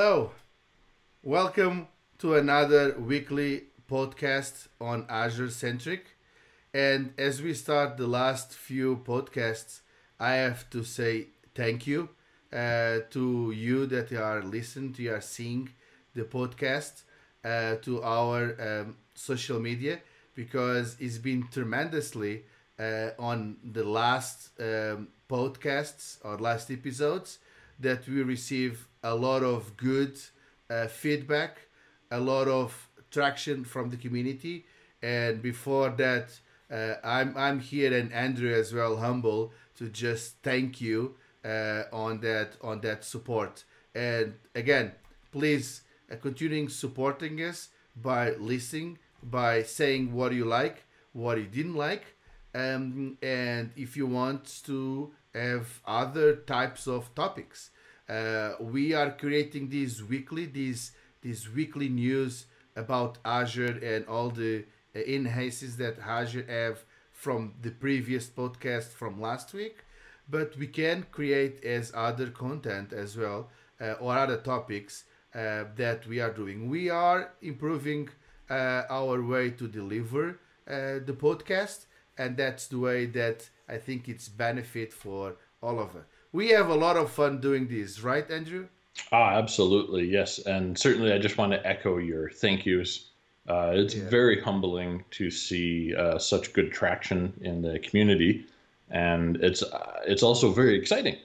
[0.00, 0.30] Hello.
[1.24, 1.88] Welcome
[2.18, 6.04] to another weekly podcast on Azure Centric.
[6.72, 9.80] And as we start the last few podcasts,
[10.20, 12.10] I have to say thank you
[12.52, 15.68] uh, to you that are listening, to, you are seeing
[16.14, 17.02] the podcast,
[17.44, 19.98] uh, to our um, social media,
[20.36, 22.44] because it's been tremendously
[22.78, 27.40] uh, on the last um, podcasts or last episodes
[27.80, 30.18] that we receive a lot of good
[30.70, 31.58] uh, feedback,
[32.10, 34.66] a lot of traction from the community.
[35.02, 36.38] And before that,
[36.70, 42.20] uh, I'm, I'm here and Andrew as well, humble to just thank you uh, on
[42.20, 43.64] that on that support.
[43.94, 44.92] And again,
[45.32, 51.74] please uh, continuing supporting us by listening, by saying what you like, what you didn't
[51.74, 52.04] like,
[52.54, 57.70] um, and if you want to have other types of topics.
[58.08, 64.64] Uh, we are creating these weekly, these these weekly news about Azure and all the
[64.94, 69.84] uh, enhances that Azure have from the previous podcast from last week.
[70.28, 73.50] But we can create as other content as well
[73.80, 76.68] uh, or other topics uh, that we are doing.
[76.68, 78.08] We are improving
[78.50, 80.30] uh, our way to deliver
[80.66, 85.96] uh, the podcast, and that's the way that I think it's benefit for all of
[85.96, 86.04] us.
[86.38, 88.68] We have a lot of fun doing this, right, Andrew?
[89.10, 93.10] Ah, absolutely, yes, and certainly I just want to echo your thank yous.
[93.48, 94.08] Uh, it's yeah.
[94.08, 98.46] very humbling to see uh, such good traction in the community,
[98.88, 101.16] and it's uh, it's also very exciting.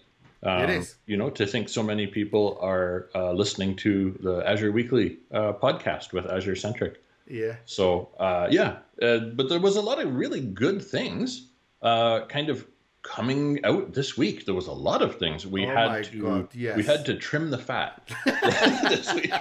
[0.42, 0.96] Um, it is.
[1.06, 5.54] You know, to think so many people are uh, listening to the Azure Weekly uh,
[5.54, 7.04] podcast with Azure Centric.
[7.28, 7.58] Yeah.
[7.66, 11.50] So uh, yeah, but there was a lot of really good things,
[11.84, 12.66] kind of
[13.04, 14.46] coming out this week.
[14.46, 16.78] There was a lot of things we oh had to God, yes.
[16.78, 19.34] we had to trim the fat this week.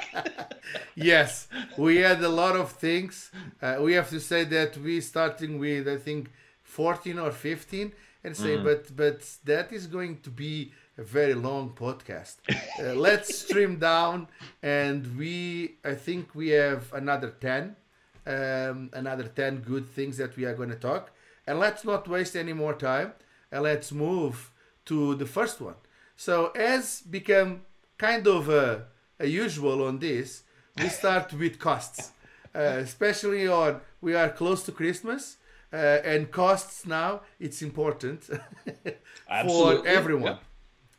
[0.95, 3.31] yes, we had a lot of things.
[3.63, 6.31] Uh, we have to say that we starting with I think
[6.65, 7.93] 14 or 15
[8.25, 8.65] and say mm-hmm.
[8.65, 12.37] but but that is going to be a very long podcast.
[12.79, 14.29] Uh, let's trim down
[14.63, 17.77] and we I think we have another 10
[18.25, 21.11] um, another 10 good things that we are going to talk
[21.47, 23.13] and let's not waste any more time
[23.53, 24.51] and let's move
[24.87, 25.77] to the first one.
[26.17, 27.63] So as become
[27.99, 28.87] kind of a,
[29.21, 30.43] a usual on this,
[30.79, 32.11] we start with costs,
[32.55, 35.37] uh, especially on we are close to Christmas.
[35.73, 38.25] Uh, and costs now it's important
[39.47, 40.39] for everyone.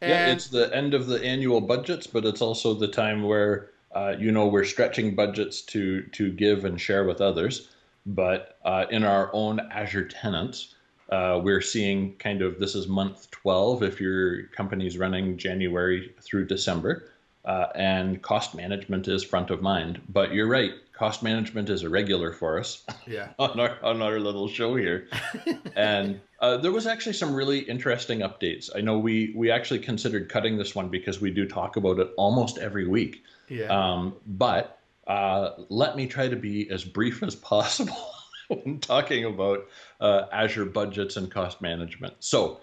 [0.01, 0.09] Yeah.
[0.09, 4.15] yeah, it's the end of the annual budgets, but it's also the time where uh,
[4.17, 7.69] you know we're stretching budgets to to give and share with others.
[8.05, 10.73] But uh, in our own Azure tenants,
[11.13, 16.47] uh, we're seeing kind of this is month 12 if your company's running January through
[16.47, 17.07] December,
[17.45, 20.01] uh, and cost management is front of mind.
[20.09, 22.83] But you're right, cost management is a regular for us.
[23.05, 23.29] Yeah.
[23.37, 25.07] on our on our little show here,
[25.75, 28.69] and uh, there was actually some really interesting updates.
[28.75, 32.09] I know we we actually considered cutting this one because we do talk about it
[32.17, 33.23] almost every week.
[33.49, 33.65] Yeah.
[33.65, 38.09] Um, but uh, let me try to be as brief as possible
[38.47, 39.67] when talking about
[39.99, 42.13] uh, Azure budgets and cost management.
[42.19, 42.59] So,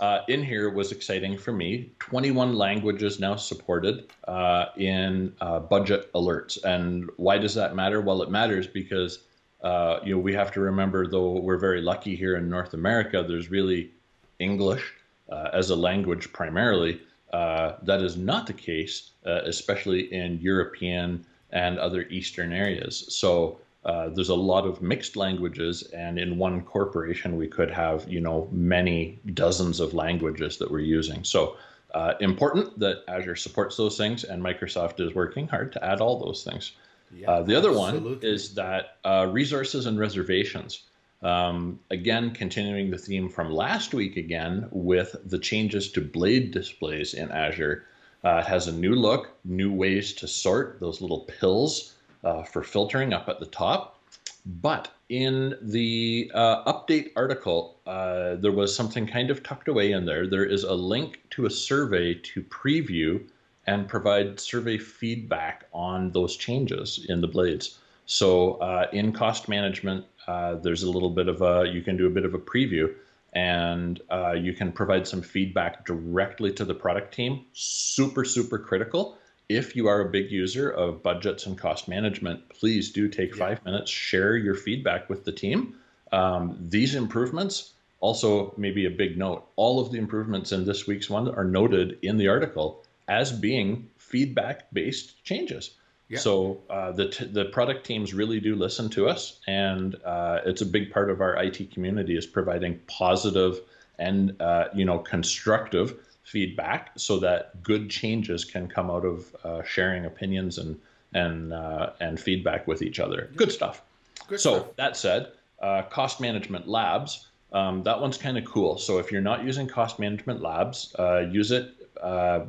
[0.00, 1.92] uh, in here was exciting for me.
[2.00, 6.62] 21 languages now supported uh, in uh, budget alerts.
[6.64, 8.00] And why does that matter?
[8.00, 9.20] Well, it matters because
[9.62, 13.24] uh, you know we have to remember, though we're very lucky here in North America,
[13.26, 13.92] there's really
[14.40, 14.92] English
[15.30, 17.00] uh, as a language primarily.
[17.32, 23.06] that is not the case, especially in European and other Eastern areas.
[23.14, 28.08] So uh, there's a lot of mixed languages, and in one corporation, we could have
[28.08, 31.22] you know many dozens of languages that we're using.
[31.24, 31.56] So
[31.92, 36.18] uh, important that Azure supports those things, and Microsoft is working hard to add all
[36.18, 36.72] those things.
[37.14, 38.14] Yeah, uh, the other absolutely.
[38.14, 40.84] one is that uh, resources and reservations.
[41.22, 47.14] Um, again, continuing the theme from last week again with the changes to blade displays
[47.14, 47.84] in Azure.
[48.22, 51.93] Uh, has a new look, new ways to sort those little pills
[52.24, 54.00] uh, for filtering up at the top.
[54.46, 60.04] But in the uh, update article, uh, there was something kind of tucked away in
[60.04, 60.26] there.
[60.26, 63.22] There is a link to a survey to preview
[63.66, 67.78] and provide survey feedback on those changes in the blades.
[68.06, 72.06] So uh, in cost management, uh, there's a little bit of a, you can do
[72.06, 72.94] a bit of a preview
[73.32, 77.46] and uh, you can provide some feedback directly to the product team.
[77.52, 79.16] Super, super critical
[79.48, 83.64] if you are a big user of budgets and cost management, please do take five
[83.64, 85.74] minutes, share your feedback with the team.
[86.12, 91.10] Um, these improvements, also maybe a big note, all of the improvements in this week's
[91.10, 95.74] one are noted in the article as being feedback based changes.
[96.08, 96.18] Yeah.
[96.18, 100.60] So uh, the t- the product teams really do listen to us, and uh, it's
[100.60, 103.60] a big part of our IT community is providing positive
[103.98, 105.94] and uh, you know constructive
[106.24, 110.78] feedback so that good changes can come out of uh, sharing opinions and
[111.12, 113.30] and uh, and feedback with each other.
[113.36, 113.82] Good stuff.
[114.26, 114.76] Good so stuff.
[114.76, 117.28] that said, uh, cost management labs.
[117.52, 118.78] Um, that one's kind of cool.
[118.78, 121.72] So if you're not using cost management labs, uh, use it
[122.02, 122.40] uh,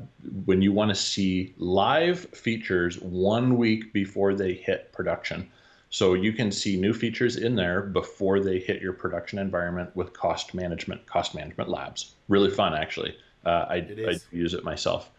[0.45, 5.48] when you want to see live features one week before they hit production.
[5.92, 10.12] So you can see new features in there before they hit your production environment with
[10.12, 12.16] cost management, cost management labs.
[12.28, 13.16] Really fun, actually.
[13.45, 15.09] Uh, I, I use it myself.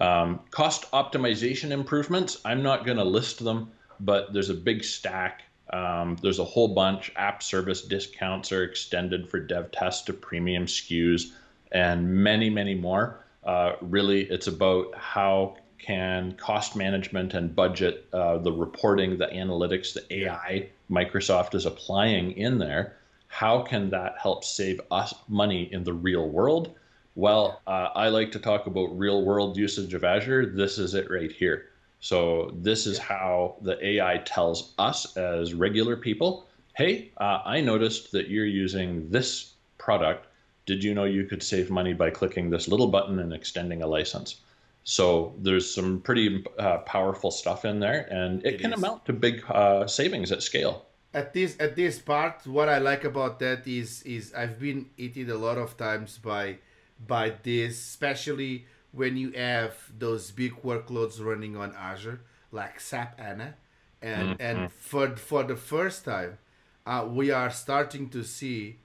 [0.00, 5.42] Um, cost optimization improvements, I'm not going to list them, but there's a big stack.
[5.72, 7.12] Um, there's a whole bunch.
[7.16, 11.32] App service discounts are extended for dev tests to premium SKUs
[11.72, 13.24] and many, many more.
[13.44, 19.94] Uh, really, it's about how can cost management and budget, uh, the reporting, the analytics,
[19.94, 22.96] the AI Microsoft is applying in there,
[23.28, 26.74] how can that help save us money in the real world?
[27.14, 30.46] Well, uh, I like to talk about real world usage of Azure.
[30.46, 31.66] This is it right here.
[32.00, 38.10] So, this is how the AI tells us as regular people hey, uh, I noticed
[38.12, 40.28] that you're using this product.
[40.64, 43.86] Did you know you could save money by clicking this little button and extending a
[43.86, 44.36] license?
[44.84, 48.78] So, there's some pretty uh, powerful stuff in there, and it, it can is.
[48.78, 53.02] amount to big uh, savings at scale at this at this part what i like
[53.02, 56.56] about that is is i've been eaten a lot of times by
[57.06, 62.20] by this, especially when you have those big workloads running on Azure,
[62.50, 63.54] like SAP HANA.
[64.02, 64.42] And, mm-hmm.
[64.42, 66.38] and for, for the first time,
[66.86, 68.78] uh, we are starting to see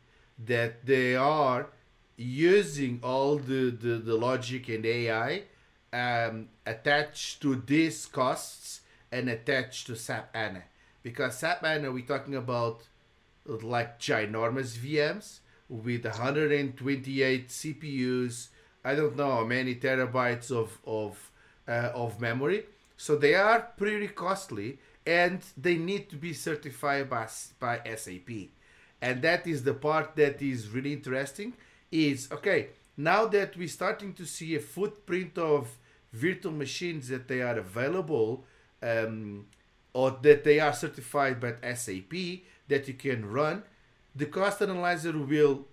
[0.46, 1.70] that they are
[2.18, 5.44] using all the, the, the logic and AI
[5.92, 8.82] um, attached to these costs
[9.12, 10.64] and attached to SAP HANA.
[11.04, 12.82] Because SAP HANA, we're talking about
[13.46, 15.40] like ginormous VMs
[15.70, 18.48] with 128 CPUs.
[18.84, 21.32] I don't know how many terabytes of of
[21.68, 22.66] uh, of memory.
[22.98, 27.28] So they are pretty costly, and they need to be certified by
[27.60, 28.30] by SAP.
[29.02, 31.54] And that is the part that is really interesting.
[31.92, 35.78] Is okay now that we're starting to see a footprint of
[36.14, 38.46] virtual machines that they are available
[38.82, 39.46] um,
[39.94, 42.14] or that they are certified by SAP
[42.68, 43.64] that you can run
[44.16, 45.66] the cost analyzer will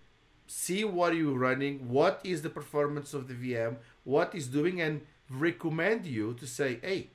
[0.47, 5.03] see what you're running, what is the performance of the VM, what is doing, and
[5.31, 7.11] recommend you to say, hey,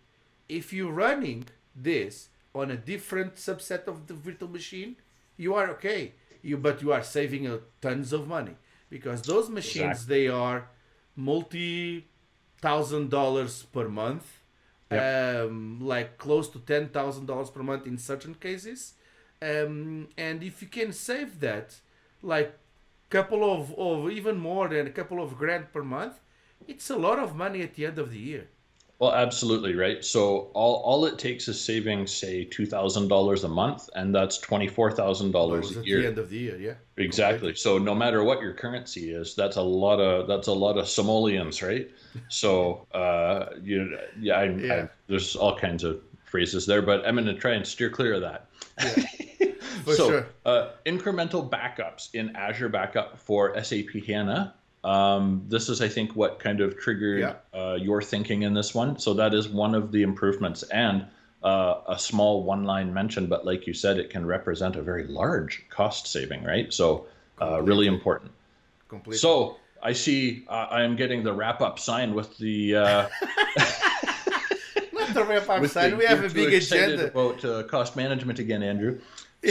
[0.48, 1.46] if you're running
[1.76, 4.96] this on a different subset of the virtual machine,
[5.36, 6.14] you are okay.
[6.42, 8.56] You but you are saving uh, tons of money
[8.90, 10.16] because those machines exactly.
[10.16, 10.70] they are
[11.16, 12.08] multi
[12.62, 14.40] thousand dollars per month,
[14.90, 15.46] yep.
[15.46, 18.94] um, like close to ten thousand dollars per month in certain cases
[19.42, 21.76] um, and if you can save that
[22.22, 22.58] like
[23.10, 26.20] couple of, of even more than a couple of grand per month
[26.68, 28.48] it's a lot of money at the end of the year.
[29.00, 30.04] Well absolutely right?
[30.04, 35.86] So all, all it takes is saving say $2000 a month and that's $24000 a
[35.86, 36.74] year at the end of the year yeah.
[36.98, 37.54] Exactly.
[37.56, 40.88] So no matter what your currency is that's a lot of that's a lot of
[40.90, 41.90] simoleons right?
[42.30, 44.74] So uh you yeah, I, yeah.
[44.74, 48.14] I, there's all kinds of phrases there but i'm going to try and steer clear
[48.14, 48.48] of that
[48.80, 49.06] yeah.
[49.88, 50.28] For so, sure.
[50.46, 54.54] Uh, incremental backups in Azure Backup for SAP HANA.
[54.84, 57.60] Um, this is, I think, what kind of triggered yeah.
[57.60, 59.00] uh, your thinking in this one.
[59.00, 61.06] So that is one of the improvements and
[61.42, 65.66] uh, a small one-line mention, but like you said, it can represent a very large
[65.70, 66.74] cost saving, right?
[66.74, 67.08] So
[67.42, 68.32] uh, really important.
[68.90, 69.20] Completely.
[69.20, 72.76] So I see uh, I am getting the wrap-up sign with the.
[75.10, 75.92] Uh, Not the wrap-up sign.
[75.92, 79.00] The, we have a big agenda about cost management again, Andrew.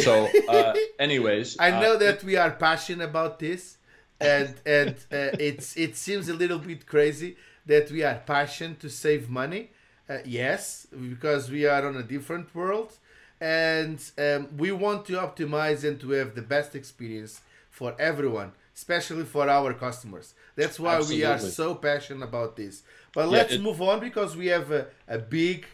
[0.03, 3.79] So, uh, anyways, I know uh, that we are passionate about this,
[4.21, 7.37] and and uh, it's it seems a little bit crazy
[7.67, 9.71] that we are passionate to save money.
[10.09, 12.93] Uh, yes, because we are on a different world,
[13.41, 19.25] and um, we want to optimize and to have the best experience for everyone, especially
[19.25, 20.35] for our customers.
[20.55, 21.19] That's why Absolutely.
[21.19, 22.83] we are so passionate about this.
[23.17, 25.65] But let's yeah, it, move on because we have a, a big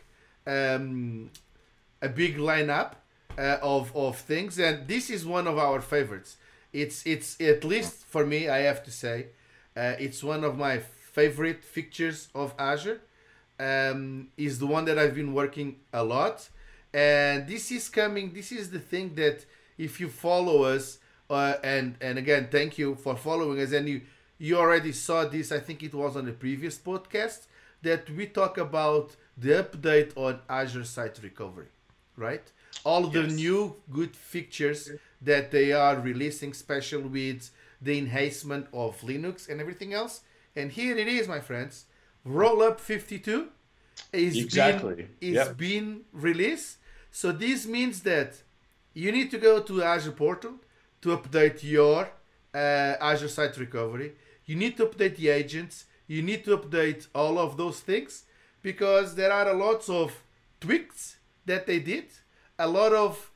[0.47, 1.29] um,
[2.01, 2.93] a big lineup
[3.37, 6.37] uh, of of things, and this is one of our favorites.
[6.73, 9.27] It's it's at least for me, I have to say,
[9.77, 13.01] uh, it's one of my favorite features of Azure.
[13.59, 16.49] Um, is the one that I've been working a lot,
[16.95, 18.33] and this is coming.
[18.33, 19.47] This is the thing that
[19.79, 24.03] if you follow us, uh, and and again, thank you for following us, and you
[24.47, 25.47] you already saw this.
[25.59, 27.41] I think it was on the previous podcast
[27.83, 29.07] that we talk about
[29.45, 31.71] the update on Azure Site Recovery,
[32.27, 32.47] right?
[32.85, 33.33] All the Yes.
[33.45, 33.61] new
[33.99, 34.81] good features
[35.31, 37.41] that they are releasing, special with
[37.87, 40.15] the enhancement of Linux and everything else.
[40.59, 41.75] And here it is, my friends.
[42.27, 43.41] Rollup 52
[44.13, 45.09] is Exactly.
[45.21, 45.57] is Yep.
[45.67, 45.89] being
[46.29, 46.71] released.
[47.21, 48.31] So this means that
[49.03, 50.55] you need to go to Azure portal
[51.03, 52.01] to update your
[52.55, 54.11] uh, Azure Site Recovery.
[54.53, 55.87] You need to update the agents.
[56.07, 58.25] You need to update all of those things
[58.61, 60.13] because there are a lots of
[60.61, 61.17] tweaks
[61.47, 62.09] that they did,
[62.59, 63.31] a lot of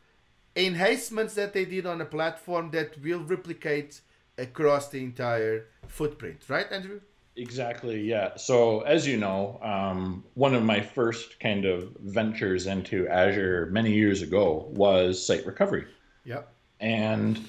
[0.54, 4.02] enhancements that they did on a platform that will replicate
[4.36, 6.42] across the entire footprint.
[6.48, 7.00] Right, Andrew?
[7.34, 8.36] Exactly, yeah.
[8.36, 13.94] So, as you know, um, one of my first kind of ventures into Azure many
[13.94, 15.86] years ago was site recovery.
[16.26, 16.52] Yep.
[16.80, 17.40] And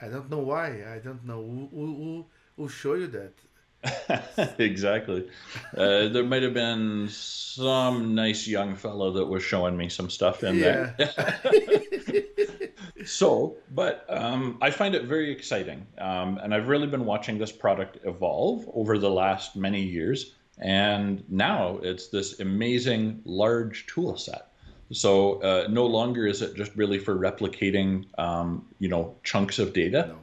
[0.00, 0.68] I don't know why.
[0.94, 3.32] I don't know who who, who, who showed you that.
[4.58, 5.28] exactly.
[5.76, 10.44] Uh, there might have been some nice young fellow that was showing me some stuff
[10.44, 10.96] in there.
[13.04, 15.86] so, but um, I find it very exciting.
[15.98, 20.34] Um, and I've really been watching this product evolve over the last many years.
[20.58, 24.52] And now it's this amazing large tool set.
[24.92, 29.72] So uh, no longer is it just really for replicating, um, you know, chunks of
[29.72, 30.06] data.
[30.08, 30.18] No.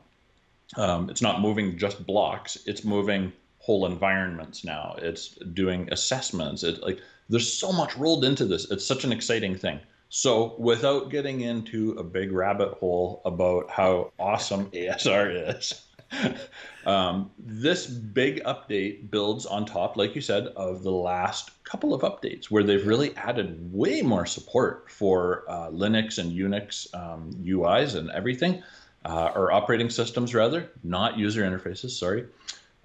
[0.77, 4.95] Um, it's not moving just blocks; it's moving whole environments now.
[4.99, 6.63] It's doing assessments.
[6.63, 6.99] It like
[7.29, 8.69] there's so much rolled into this.
[8.71, 9.79] It's such an exciting thing.
[10.09, 15.85] So without getting into a big rabbit hole about how awesome ASR is,
[16.87, 22.01] um, this big update builds on top, like you said, of the last couple of
[22.01, 27.95] updates where they've really added way more support for uh, Linux and Unix um, UIs
[27.95, 28.63] and everything,
[29.05, 31.91] uh, or operating systems rather, not user interfaces.
[31.91, 32.25] Sorry.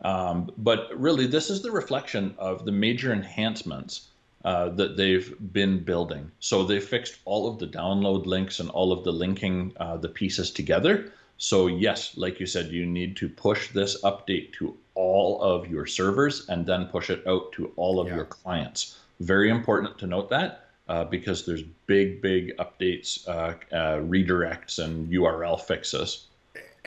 [0.03, 4.09] Um, but really, this is the reflection of the major enhancements
[4.45, 6.31] uh, that they've been building.
[6.41, 10.09] So they fixed all of the download links and all of the linking uh, the
[10.09, 11.13] pieces together.
[11.39, 15.87] So yes, like you said, you need to push this update to all of your
[15.87, 18.17] servers and then push it out to all of Yeah.
[18.17, 18.99] your clients.
[19.21, 25.11] Very important to note that uh, because there's big, big updates, uh, uh, redirects, and
[25.11, 26.27] URL fixes.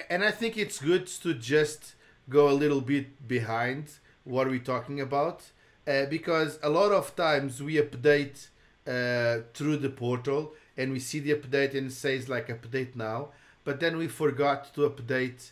[0.09, 1.95] and I think it's good to just
[2.29, 3.89] go a little bit behind
[4.23, 5.41] what we're talking about
[5.87, 8.47] uh, because a lot of times we update
[8.85, 13.29] uh, through the portal and we see the update and it says like update now
[13.63, 15.51] but then we forgot to update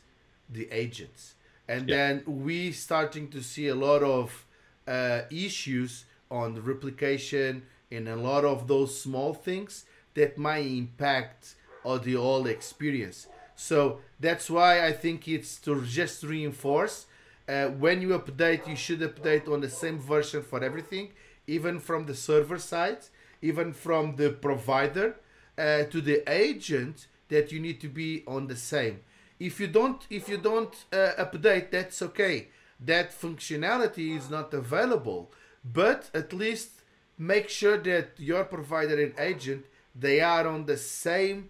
[0.49, 1.35] the agents
[1.67, 1.95] and Yeah.
[1.95, 4.45] then we starting to see a lot of
[4.87, 7.63] uh, issues on the replication
[7.95, 13.99] and a lot of those small things that might impact on the whole experience so
[14.19, 17.05] that's why I think it's to just reinforce
[17.47, 21.09] uh, when you update, you should update on the same version for everything,
[21.47, 22.97] even from the server side,
[23.41, 25.15] even from the provider
[25.57, 28.99] uh, to the agent that you need to be on the same.
[29.39, 32.47] If you don't, if you don't uh, update, that's okay.
[32.79, 35.31] That functionality is not available,
[35.63, 36.74] but at least
[37.17, 41.49] make sure that your provider and agent they are on the same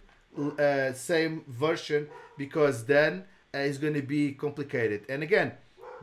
[0.58, 5.02] uh, same version because then uh, it's going to be complicated.
[5.08, 5.52] And again,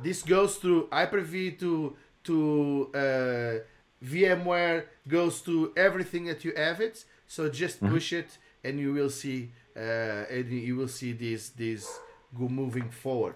[0.01, 3.53] this goes through Hyper-V to to uh,
[4.03, 7.05] VMware, goes to everything that you have it.
[7.27, 11.99] So just push it, and you will see uh, and you will see this this
[12.37, 13.35] go moving forward.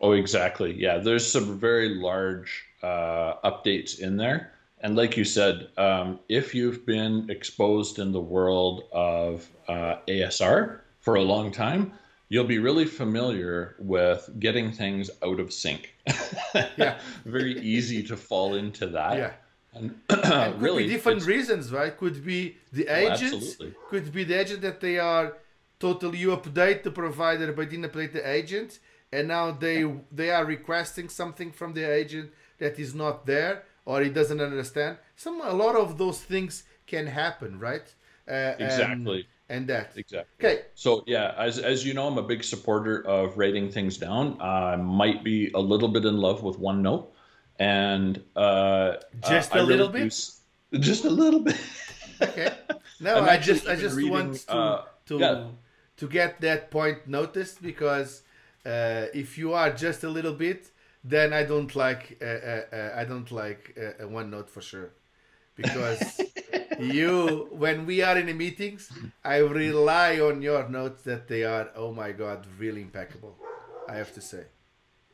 [0.00, 0.74] Oh, exactly.
[0.74, 4.52] Yeah, there's some very large uh, updates in there.
[4.80, 10.80] And like you said, um, if you've been exposed in the world of uh, ASR
[11.00, 11.92] for a long time,
[12.28, 15.94] you'll be really familiar with getting things out of sync.
[16.76, 16.98] Yeah.
[17.24, 19.16] very easy to fall into that.
[19.16, 19.32] Yeah.
[19.74, 21.96] And And could really, be different reasons, right?
[21.96, 23.74] Could be the Oh, agent, absolutely.
[23.90, 25.36] could be the agent that they are
[25.78, 28.78] totally you update the provider but didn't update the agent,
[29.12, 34.02] and now they they are requesting something from the agent that is not there or
[34.02, 34.98] he doesn't understand.
[35.16, 37.88] Some a lot of those things can happen, right?
[38.28, 39.26] Uh, Exactly.
[39.48, 39.96] And, that.
[39.96, 40.34] Exactly.
[40.38, 40.56] Okay.
[40.74, 44.36] So yeah, as as you know, I'm a big supporter of writing things down.
[44.40, 47.06] I might be a little bit in love with OneNote,
[47.58, 50.00] and uh, Just uh, a I little really bit?
[50.00, 50.40] do s-
[50.80, 51.58] just a little bit.
[52.20, 52.50] Okay.
[53.00, 55.44] No, I'm I actually just I just reading, want to uh, to yeah.
[55.96, 58.22] to get that point noticed because
[58.66, 60.70] uh, if you are just a little bit,
[61.04, 64.90] then I don't like uh, uh, uh, I don't like uh, uh, OneNote for sure
[65.56, 66.20] because
[66.78, 68.90] you when we are in the meetings,
[69.24, 73.36] I rely on your notes that they are oh my god really impeccable.
[73.88, 74.44] I have to say.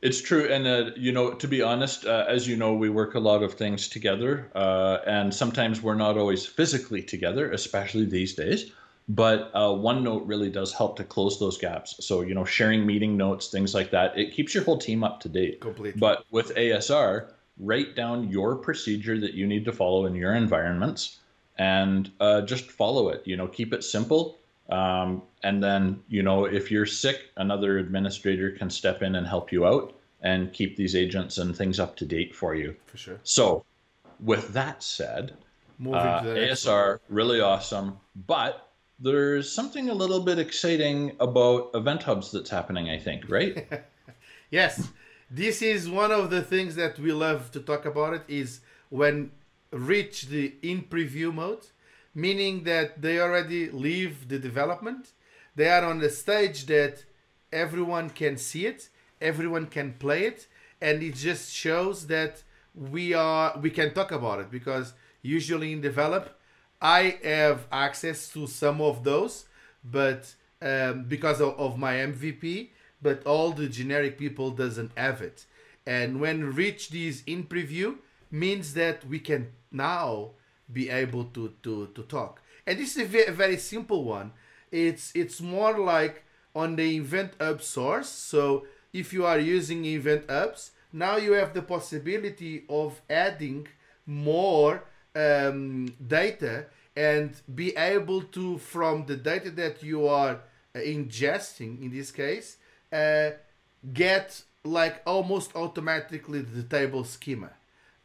[0.01, 3.15] It's true, and uh, you know, to be honest, uh, as you know, we work
[3.15, 8.35] a lot of things together, uh, and sometimes we're not always physically together, especially these
[8.35, 8.71] days.
[9.07, 12.03] But uh, OneNote really does help to close those gaps.
[12.05, 15.19] So you know, sharing meeting notes, things like that, it keeps your whole team up
[15.21, 15.61] to date.
[15.61, 15.99] Completely.
[15.99, 21.19] But with ASR, write down your procedure that you need to follow in your environments,
[21.57, 23.21] and uh, just follow it.
[23.25, 28.51] You know, keep it simple um, and then, you know, if you're sick, another administrator
[28.51, 32.05] can step in and help you out and keep these agents and things up to
[32.05, 32.75] date for you.
[32.87, 33.19] For sure.
[33.23, 33.63] So,
[34.19, 35.33] with that said,
[35.85, 38.64] uh, ASR really awesome, but
[38.99, 42.89] there's something a little bit exciting about event hubs that's happening.
[42.89, 43.67] I think, right?
[44.49, 44.89] yes,
[45.29, 48.13] this is one of the things that we love to talk about.
[48.13, 49.31] It is when
[49.71, 51.65] reach the in preview mode
[52.15, 55.11] meaning that they already leave the development.
[55.55, 57.03] They are on the stage that
[57.51, 58.89] everyone can see it,
[59.21, 60.47] everyone can play it,
[60.81, 62.41] and it just shows that
[62.73, 66.37] we are we can talk about it because usually in develop
[66.81, 69.45] I have access to some of those,
[69.83, 72.69] but um, because of, of my MVP,
[73.01, 75.45] but all the generic people doesn't have it.
[75.85, 77.97] And when reach these in preview
[78.31, 80.31] means that we can now
[80.71, 82.41] be able to to to talk.
[82.65, 84.31] And this is a very, very simple one.
[84.71, 86.23] It's it's more like
[86.55, 88.09] on the Event Hub source.
[88.09, 93.67] So if you are using Event Hubs, now you have the possibility of adding
[94.05, 94.83] more
[95.15, 100.39] um, data and be able to from the data that you are
[100.75, 102.57] uh, ingesting in this case
[102.91, 103.31] uh,
[103.93, 107.51] get like almost automatically the table schema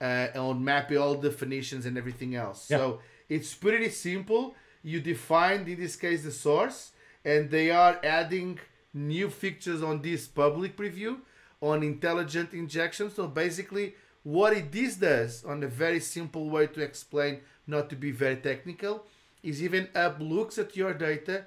[0.01, 2.71] uh, on mapping all definitions and everything else.
[2.71, 2.79] Yeah.
[2.79, 4.55] So it's pretty simple.
[4.83, 6.93] You define, in this case, the source,
[7.25, 8.59] and they are adding
[8.95, 11.19] new features on this public preview
[11.61, 13.11] on intelligent injection.
[13.11, 17.97] So basically, what it this does, on a very simple way to explain, not to
[17.97, 19.05] be very technical,
[19.43, 21.45] is Event Hub looks at your data,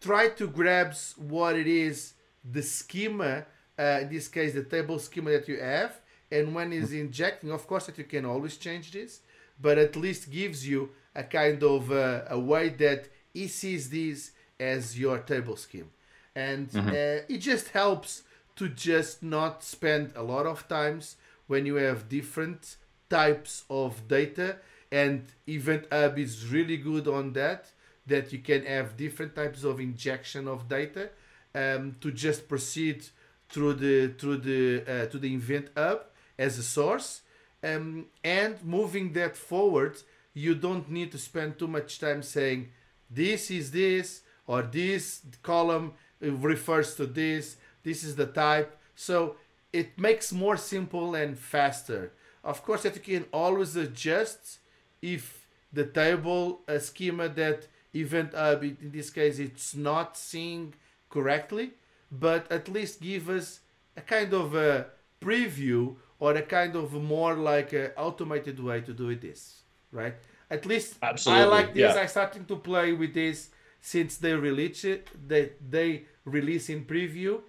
[0.00, 3.44] try to grabs what it is, the schema,
[3.78, 7.66] uh, in this case, the table schema that you have, and when is injecting of
[7.66, 9.20] course that you can always change this
[9.60, 14.32] but at least gives you a kind of uh, a way that he sees this
[14.58, 15.90] as your table scheme
[16.34, 16.88] and mm-hmm.
[16.88, 18.22] uh, it just helps
[18.56, 21.16] to just not spend a lot of times
[21.50, 22.76] when you have different
[23.08, 24.56] types of data
[24.92, 27.62] and event hub is really good on that
[28.06, 31.10] that you can have different types of injection of data
[31.56, 33.04] um, to just proceed
[33.48, 36.00] through the through the uh, to the event hub
[36.38, 37.22] as a source.
[37.64, 39.96] Um, and moving that forward
[40.32, 42.70] you don't need to spend too much time saying
[43.10, 48.78] this is this or this column refers to this this is the type.
[48.94, 49.36] So
[49.72, 54.58] it makes more simple and faster of course that you can always adjust
[55.02, 60.74] if the table a schema that event uh, in this case it's not seeing
[61.08, 61.70] correctly
[62.10, 63.60] but at least give us
[63.96, 64.86] a kind of a
[65.20, 70.14] preview or a kind of more like a automated way to do it this right
[70.50, 71.42] at least Absolutely.
[71.42, 72.02] i like this yeah.
[72.02, 77.40] i starting to play with this since they release it they they release in preview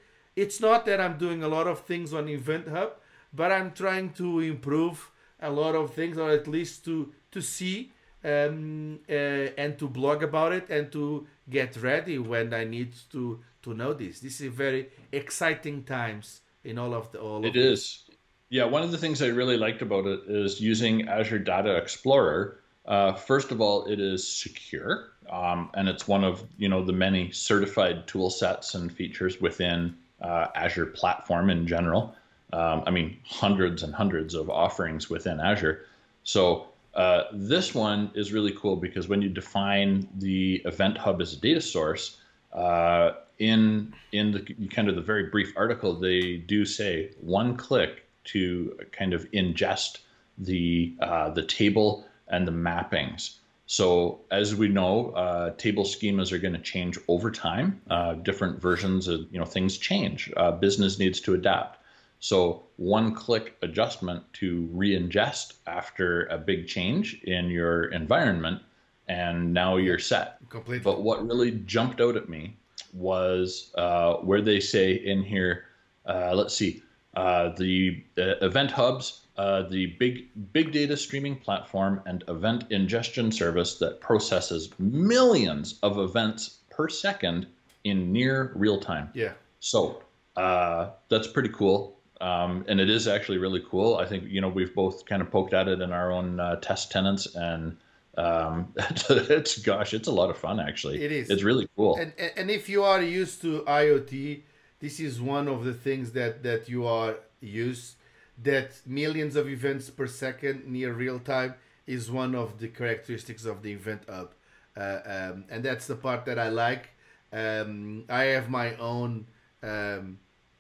[0.43, 2.91] it's not that i'm doing a lot of things on event hub
[3.33, 6.95] but i'm trying to improve a lot of things or at least to
[7.31, 7.91] to see
[8.23, 13.39] um, uh, and to blog about it and to get ready when i need to
[13.63, 18.03] to know this this is very exciting times in all of the all it is
[18.51, 22.59] yeah, one of the things I really liked about it is using Azure Data Explorer.
[22.85, 26.91] Uh, first of all, it is secure, um, and it's one of you know the
[26.91, 32.15] many certified tool sets and features within uh, Azure platform in general.
[32.53, 35.85] Um, I mean, hundreds and hundreds of offerings within Azure.
[36.23, 41.33] So uh, this one is really cool because when you define the Event Hub as
[41.33, 42.17] a data source,
[42.53, 48.05] uh, in in the kind of the very brief article, they do say one click
[48.25, 49.99] to kind of ingest
[50.37, 53.37] the uh, the table and the mappings.
[53.71, 57.81] So as we know, uh, table schemas are going to change over time.
[57.89, 60.29] Uh, different versions of you know things change.
[60.35, 61.79] Uh, business needs to adapt.
[62.19, 68.61] So one-click adjustment to re-ingest after a big change in your environment,
[69.07, 70.37] and now you're set.
[70.49, 70.83] Completely.
[70.83, 72.57] But what really jumped out at me
[72.93, 75.63] was uh, where they say in here.
[76.05, 76.83] Uh, let's see
[77.15, 83.31] uh, the uh, event hubs, uh, the big big data streaming platform and event ingestion
[83.31, 87.47] service that processes millions of events per second
[87.83, 89.09] in near real time.
[89.15, 89.33] Yeah.
[89.59, 90.03] So
[90.35, 91.97] uh, that's pretty cool.
[92.21, 93.95] um, and it is actually really cool.
[93.95, 96.57] I think you know we've both kind of poked at it in our own uh,
[96.57, 97.77] test tenants, and
[98.19, 98.71] um,
[99.09, 101.03] it's gosh, it's a lot of fun actually.
[101.03, 101.31] It is.
[101.31, 101.95] It's really cool.
[101.95, 104.43] And, and and if you are used to IoT,
[104.79, 107.95] this is one of the things that that you are used.
[108.43, 113.61] That millions of events per second near real time is one of the characteristics of
[113.61, 114.33] the event hub,
[114.77, 116.89] uh, um, and that's the part that I like.
[117.33, 119.27] Um, I have my own
[119.61, 120.19] um,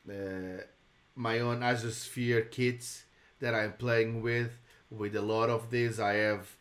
[0.09, 0.63] uh,
[1.15, 3.05] my own Azure Sphere kits
[3.39, 4.51] that I'm playing with.
[4.89, 6.55] With a lot of this, I have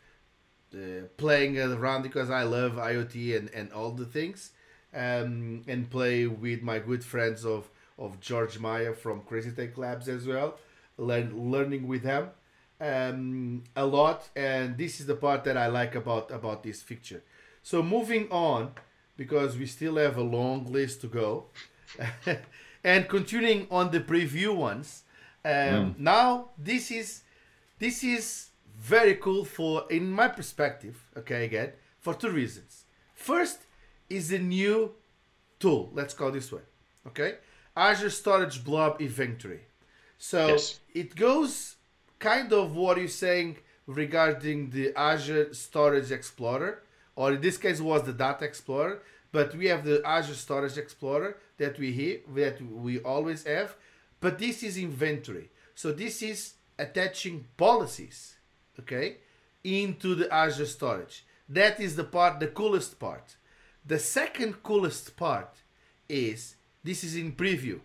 [0.75, 4.53] uh, playing around because I love IoT and, and all the things,
[4.95, 10.09] um, and play with my good friends of of George Maya from Crazy Tech Labs
[10.09, 10.59] as well,
[11.01, 12.31] learn, learning with them
[12.81, 17.23] um, a lot, and this is the part that I like about about this feature.
[17.63, 18.73] So moving on,
[19.17, 21.47] because we still have a long list to go,
[22.85, 25.03] and continuing on the preview ones.
[25.45, 25.99] Um, mm.
[25.99, 27.23] Now this is
[27.79, 30.97] this is very cool for in my perspective.
[31.17, 32.85] Okay, again for two reasons.
[33.15, 33.61] First
[34.09, 34.93] is a new
[35.59, 35.91] tool.
[35.93, 36.63] Let's call this way.
[37.07, 37.35] Okay,
[37.77, 39.61] Azure Storage Blob Inventory.
[40.23, 40.81] So yes.
[40.93, 41.77] it goes
[42.19, 43.57] kind of what you're saying
[43.87, 46.83] regarding the Azure Storage Explorer,
[47.17, 49.01] or in this case was the Data Explorer,
[49.33, 53.75] but we have the Azure Storage Explorer that we have, that we always have,
[54.21, 55.49] but this is inventory.
[55.75, 58.37] So this is attaching policies,
[58.79, 59.17] okay,
[59.65, 61.25] into the Azure Storage.
[61.49, 63.37] That is the part, the coolest part.
[63.87, 65.63] The second coolest part
[66.11, 67.81] is this is in preview.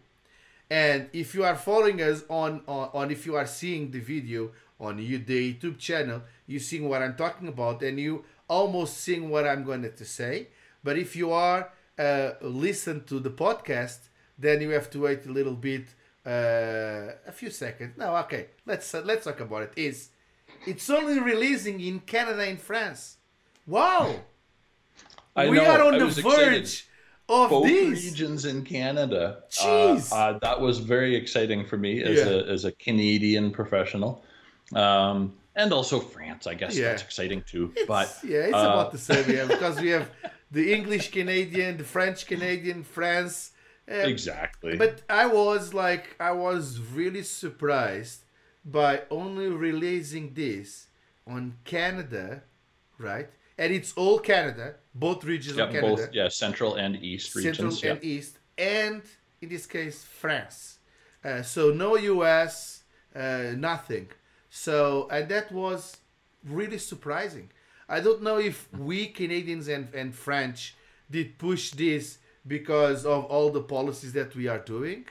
[0.70, 4.52] And if you are following us on, on, on if you are seeing the video
[4.80, 9.30] on you, the YouTube channel, you seeing what I'm talking about and you almost seeing
[9.30, 10.48] what I'm going to say.
[10.84, 14.00] But if you are uh, listen to the podcast,
[14.38, 15.88] then you have to wait a little bit,
[16.26, 17.98] uh, a few seconds.
[17.98, 19.74] No, okay, let's uh, let's talk about it.
[19.76, 20.10] Is
[20.66, 23.18] it's only releasing in Canada and France?
[23.66, 24.16] Wow,
[25.36, 25.66] I we know.
[25.66, 26.18] are on I the verge.
[26.18, 26.82] Excited
[27.30, 28.06] of both these.
[28.06, 29.44] regions in Canada.
[29.50, 30.12] Jeez.
[30.12, 32.26] Uh, uh, that was very exciting for me as Yeah.
[32.34, 34.24] a as a Canadian professional,
[34.74, 36.48] um, and also France.
[36.48, 36.90] I guess Yeah.
[36.90, 37.72] that's exciting too.
[37.76, 39.30] It's, but yeah, it's uh, about the same.
[39.30, 40.10] Yeah, because we have
[40.52, 43.52] the English Canadian, the French Canadian, France.
[43.90, 44.78] uh, exactly.
[44.78, 48.22] But I was like, I was really surprised
[48.64, 50.88] by only releasing this
[51.28, 52.42] on Canada,
[52.98, 53.30] right?
[53.58, 57.70] And it's all Canada, both regions yeah, of Canada, both yeah, central and east Central
[57.70, 57.84] regions.
[57.84, 57.92] yeah.
[57.92, 59.02] and East, and
[59.42, 60.80] in this case, France.
[61.24, 62.84] Uh, so no US,
[63.16, 64.08] uh, nothing.
[64.50, 65.98] So and that was
[66.44, 67.50] really surprising.
[67.88, 70.76] I don't know if we Canadians and, and French
[71.10, 75.06] did push this because of all the policies that we are doing.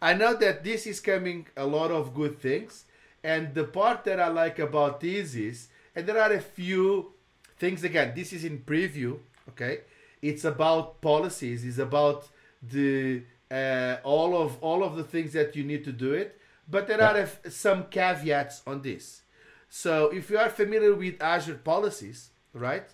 [0.00, 2.84] I know that this is coming a lot of good things,
[3.24, 7.12] and the part that I like about this is, and there are a few
[7.58, 8.12] things again.
[8.14, 9.18] This is in preview,
[9.50, 9.80] okay?
[10.22, 11.64] It's about policies.
[11.64, 12.28] It's about
[12.62, 16.86] the uh, all of all of the things that you need to do it, but
[16.86, 17.12] there Yeah.
[17.22, 19.22] are some caveats on this.
[19.70, 22.88] So if you are familiar with Azure policies, right?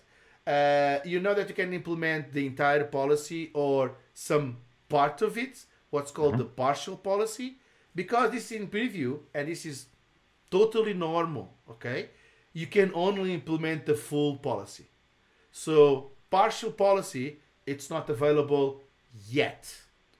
[0.47, 5.65] Uh, you know that you can implement the entire policy or some part of it,
[5.89, 7.57] what's called the partial policy,
[7.95, 9.87] because this is in preview and this is
[10.51, 12.09] totally normal, okay?
[12.55, 14.85] You can only implement the full policy.
[15.51, 18.81] So partial policy, it's not available
[19.29, 19.61] yet,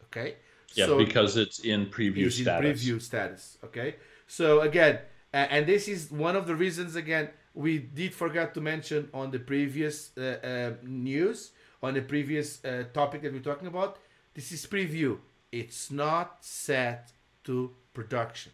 [0.06, 0.36] okay?
[0.74, 2.84] Yeah, so because it's in preview in status.
[2.84, 3.58] preview status.
[3.64, 3.96] Okay,
[4.28, 5.00] so again,
[5.32, 6.98] and this is one of the reasons.
[6.98, 12.64] Again, we did forget to mention on the previous uh, uh, news on the previous
[12.66, 13.98] uh, topic that we're talking about.
[14.34, 15.20] This is preview.
[15.52, 17.14] It's not set
[17.46, 18.52] to production.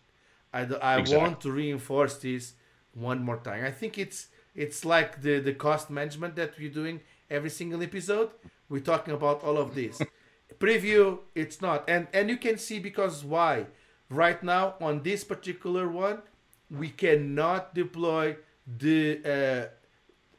[0.53, 1.17] I, I Exactly.
[1.17, 2.53] want to reinforce this
[2.93, 3.65] one more time.
[3.65, 8.31] I think it's it's like the the cost management that we're doing every single episode.
[8.69, 10.01] We're talking about all of this.
[10.59, 13.65] preview it's not and and you can see because why
[14.09, 16.21] right now on this particular one
[16.69, 18.35] we cannot deploy
[18.67, 19.65] the uh,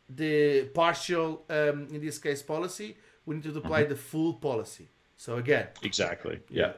[0.08, 5.36] the partial um, in this case policy we need to deploy the full policy so
[5.36, 6.40] again Exactly.
[6.50, 6.72] Yeah.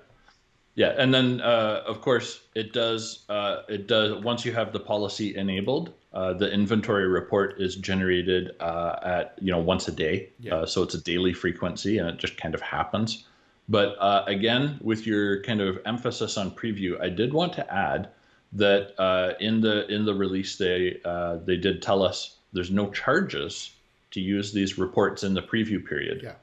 [0.77, 3.25] Yeah, and then uh, of course it does.
[3.29, 5.93] Uh, it does once you have the policy enabled.
[6.13, 10.55] Uh, the inventory report is generated uh, at you know once a day, Yeah.
[10.57, 13.25] uh, so it's a daily frequency, and it just kind of happens.
[13.69, 18.09] But uh, again, with your kind of emphasis on preview, I did want to add
[18.53, 22.91] that uh, in the in the release they uh, they did tell us there's no
[22.91, 23.71] charges
[24.13, 26.21] to use these reports in the preview period.
[26.23, 26.35] yeah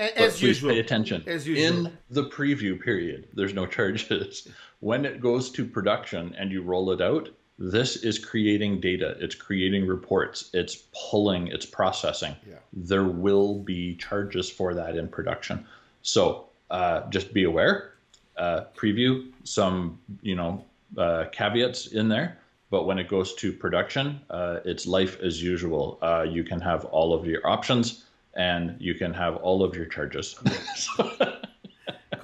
[0.00, 0.70] A- But As please usual.
[0.70, 1.22] pay attention.
[1.26, 1.86] As usual.
[1.86, 4.48] In the preview period, there's no charges.
[4.80, 9.14] When it goes to production and you roll it out, this is creating data.
[9.20, 10.48] It's creating reports.
[10.54, 11.48] It's pulling.
[11.48, 12.34] It's processing.
[12.48, 12.54] Yeah.
[12.72, 15.66] There will be charges for that in production.
[16.00, 17.92] So uh, just be aware.
[18.38, 20.64] Uh, preview some, you know,
[20.96, 22.38] uh, caveats in there.
[22.70, 25.98] But when it goes to production, uh, it's life as usual.
[26.00, 28.04] Uh, you can have all of your options
[28.40, 30.28] and you can have all of your charges.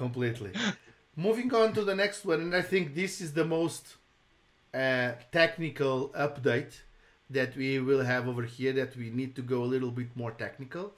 [0.03, 0.51] completely.
[1.15, 3.83] Moving on to the next one, and I think this is the most
[4.73, 6.73] uh, technical update
[7.29, 8.73] that we will have over here.
[8.73, 10.93] That we need to go a little bit more technical.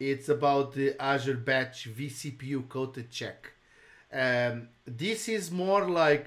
[0.00, 3.52] It's about the Azure Batch vCPU quota check.
[4.12, 6.26] Um, this is more like,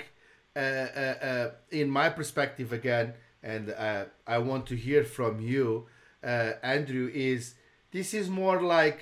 [0.55, 5.87] uh, uh, uh, in my perspective again, and uh, I want to hear from you,
[6.23, 7.09] uh, Andrew.
[7.13, 7.55] Is
[7.95, 8.99] this is more like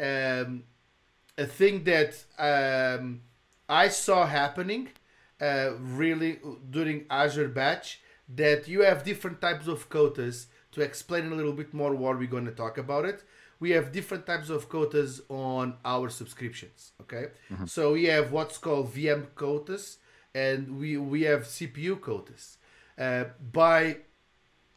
[0.00, 0.64] um,
[1.36, 3.20] a thing that um,
[3.68, 4.88] I saw happening
[5.38, 6.38] uh, really
[6.70, 8.00] during Azure Batch
[8.34, 10.46] that you have different types of quotas.
[10.72, 13.22] To explain a little bit more what we're going to talk about it,
[13.60, 16.92] we have different types of quotas on our subscriptions.
[17.02, 17.26] Okay,
[17.66, 19.98] so we have what's called VM quotas,
[20.34, 22.58] and we we have CPU quotas.
[22.98, 23.98] Uh, by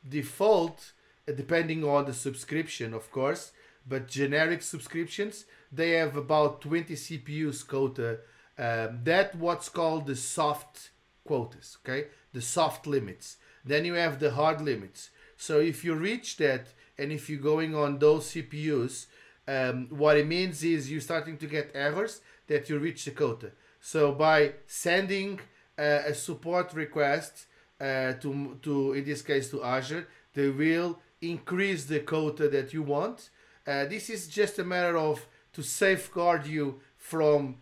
[0.08, 0.94] default,
[1.36, 3.52] depending on the subscription, of course,
[3.88, 8.20] but generic subscriptions they have about 20 CPUs quota.
[8.58, 10.90] Um, that what's called the soft
[11.24, 12.08] quotas, okay?
[12.34, 13.38] The soft limits.
[13.64, 15.12] Then you have the hard limits.
[15.38, 19.06] So if you reach that, and if you're going on those CPUs,
[19.48, 23.52] um, what it means is you're starting to get errors that you reach the quota.
[23.80, 25.40] So by sending
[25.78, 27.46] uh, a support request
[27.80, 32.84] uh, to to in this case to Azure, they will increase the quota that you
[32.84, 33.30] want.
[33.68, 37.56] Uh, this is just a matter of to safeguard you from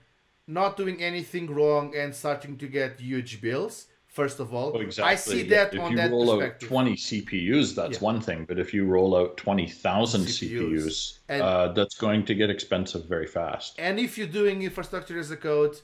[0.48, 3.88] not doing anything wrong and starting to get huge bills.
[4.08, 5.12] First of all, Oh, exactly.
[5.12, 8.04] I see that if on you that roll out 20 CPUs, that's Yeah.
[8.06, 8.46] one thing.
[8.46, 10.86] But if you roll out 20,000 CPUs.
[10.88, 13.76] CPUs, And- uh, that's going to get expensive very fast.
[13.78, 15.76] And if you're doing infrastructure as a code,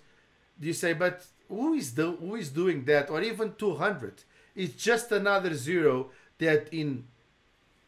[0.59, 3.09] you say, but who is the who is doing that?
[3.11, 4.23] Or even 200?
[4.55, 6.09] It's just another zero
[6.39, 7.05] that in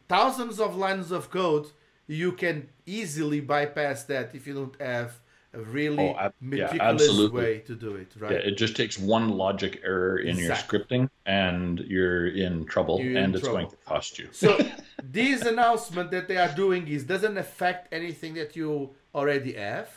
[0.08, 1.66] thousands of lines of code
[2.06, 5.18] you can easily bypass that if you don't have
[5.52, 7.40] a really Oh, ab- yeah, meticulous absolutely.
[7.42, 8.32] way to do it, right?
[8.32, 13.12] Yeah, it just takes one logic error in your scripting, and you're in trouble, You're
[13.12, 13.58] in and it's trouble.
[13.60, 14.28] going to cost you.
[14.32, 14.56] So
[15.02, 19.88] this announcement that they are doing is doesn't affect anything that you already have.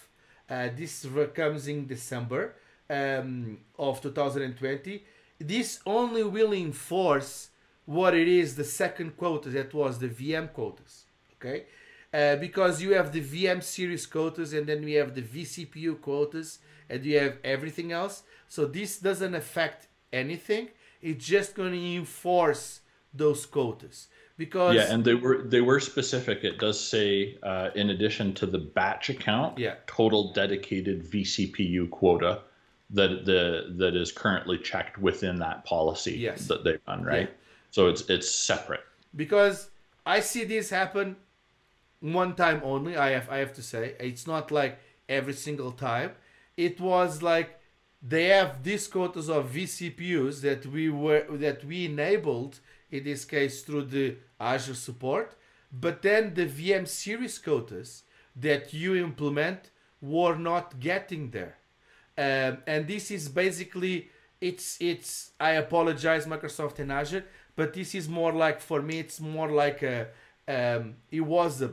[0.49, 2.55] Uh, this comes in December
[2.89, 5.03] um, of 2020.
[5.39, 7.49] This only will enforce
[7.89, 11.05] what it is the second quota that was the VM quotas.
[11.35, 11.63] Okay,
[12.13, 16.59] uh, because you have the VM series quotas and then we have the vCPU quotas
[16.89, 18.23] and you have everything else.
[18.47, 20.69] So this doesn't affect anything.
[21.01, 22.81] It's just going to enforce
[23.13, 26.43] those quotas because Yeah, and they were they were specific.
[26.43, 29.75] It does say, uh, in addition to the batch account, Yeah.
[29.87, 32.41] total dedicated vCPU quota
[32.91, 36.47] that the that is currently checked within that policy Yes.
[36.47, 37.29] that they run, right?
[37.29, 37.35] Yeah.
[37.71, 38.81] So it's it's separate.
[39.15, 39.69] because
[40.05, 41.15] I see this happen
[41.99, 42.97] one time only.
[42.97, 46.11] I have I have to say it's not like every single time.
[46.57, 47.59] It was like
[48.01, 52.59] they have these quotas of vCPUs that we were that we enabled
[52.91, 55.35] in this case through the Azure support,
[55.71, 58.03] but then the VM series quotas
[58.35, 59.69] that you implement
[60.01, 61.57] were not getting there.
[62.17, 64.09] Um, and this is basically
[64.41, 67.25] it's it's I apologize Microsoft and Azure,
[67.59, 69.97] but this is more like for me it's more like a
[70.55, 71.71] um, it was a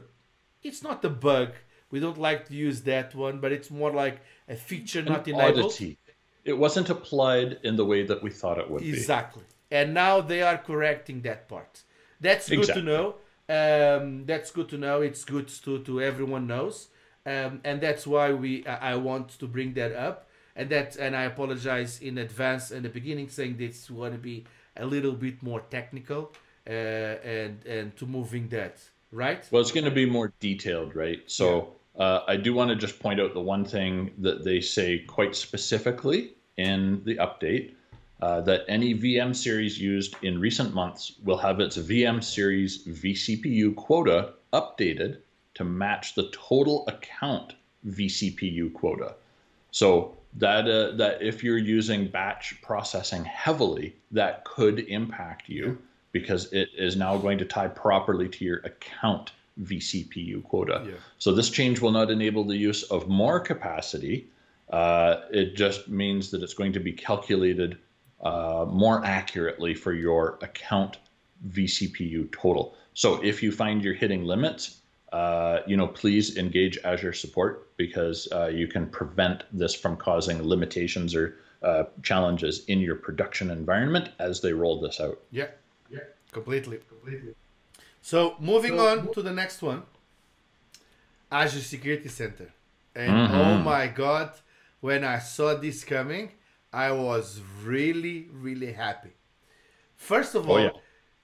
[0.62, 1.50] it's not a bug.
[1.92, 4.16] We don't like to use that one, but it's more like
[4.48, 5.66] a feature not An enabled.
[5.66, 5.96] oddity.
[6.44, 8.88] It wasn't applied in the way that we thought it would be.
[8.88, 9.44] Exactly.
[9.70, 11.72] And now they are correcting that part.
[12.20, 12.82] That's good Exactly.
[12.82, 13.04] to know.
[13.48, 14.96] Um, that's good to know.
[15.08, 16.88] It's good to, to everyone knows.
[17.24, 20.16] Um, and that's why we I want to bring that up.
[20.58, 24.36] And that and I apologize in advance in the beginning saying this want to be
[24.78, 26.32] a little bit more technical
[26.68, 28.78] uh, and and to moving that
[29.12, 29.46] right.
[29.50, 31.22] Well, it's going to be more detailed, right?
[31.26, 34.98] So uh, I do want to just point out the one thing that they say
[34.98, 37.72] quite specifically in the update
[38.20, 43.74] uh, that any VM series used in recent months will have its VM series vCPU
[43.76, 45.18] quota updated
[45.54, 47.54] to match the total account
[47.86, 49.14] vCPU quota.
[49.70, 55.78] So that uh, that if you're using batch processing heavily, that could impact you
[56.12, 60.84] because it is now going to tie properly to your account vCPU quota.
[60.86, 60.94] Yeah.
[61.18, 64.28] So this change will not enable the use of more capacity.
[64.70, 67.78] Uh, it just means that it's going to be calculated
[68.22, 70.98] uh, more accurately for your account
[71.48, 72.76] vCPU total.
[72.94, 74.80] So if you find you're hitting limits,
[75.12, 80.42] uh, you know, please engage Azure support because uh, you can prevent this from causing
[80.42, 85.18] limitations or uh, challenges in your production environment as they roll this out.
[85.30, 85.48] Yeah,
[85.90, 86.00] yeah,
[86.32, 87.34] completely, completely.
[88.02, 89.82] So moving on to the next one,
[91.30, 92.52] Azure Security Center,
[92.94, 93.34] and Mhm.
[93.34, 94.30] oh my God,
[94.80, 96.32] when I saw this coming,
[96.72, 99.12] I was really, really happy.
[99.96, 100.70] First of Oh, all, yeah.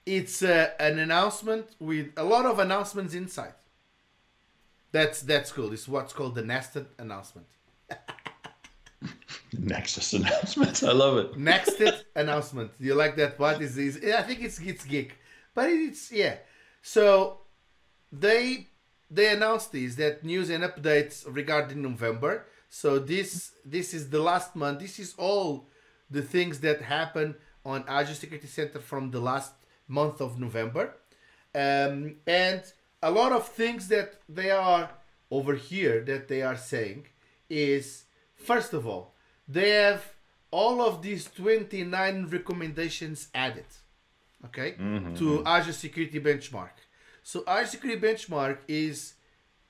[0.05, 3.53] it's uh, an announcement with a lot of announcements inside.
[4.93, 5.73] That's that's cool.
[5.73, 7.47] It's what's called the nested announcement.
[9.57, 10.83] Nexus announcements.
[10.83, 11.37] I love it.
[11.37, 12.71] Nested announcement.
[12.79, 13.39] You like that?
[13.39, 13.97] What is this?
[13.97, 15.17] I think it's it's geek,
[15.55, 16.35] but it's yeah.
[16.83, 17.39] So
[18.11, 18.67] they
[19.09, 22.45] they announced this that news and updates regarding November.
[22.69, 24.79] So this this is the last month.
[24.79, 25.69] This is all
[26.11, 29.53] the things that happen on Azure Security Center from the last
[29.87, 30.93] month of November,
[31.55, 32.61] um, and
[33.03, 34.89] a lot of things that they are
[35.29, 37.05] over here that they are saying
[37.49, 39.13] is first of all
[39.47, 40.01] they have
[40.51, 43.65] all of these 29 recommendations added
[44.45, 45.15] okay mm-hmm, mm-hmm.
[45.15, 46.75] to azure security benchmark.
[47.23, 49.15] So azure security benchmark is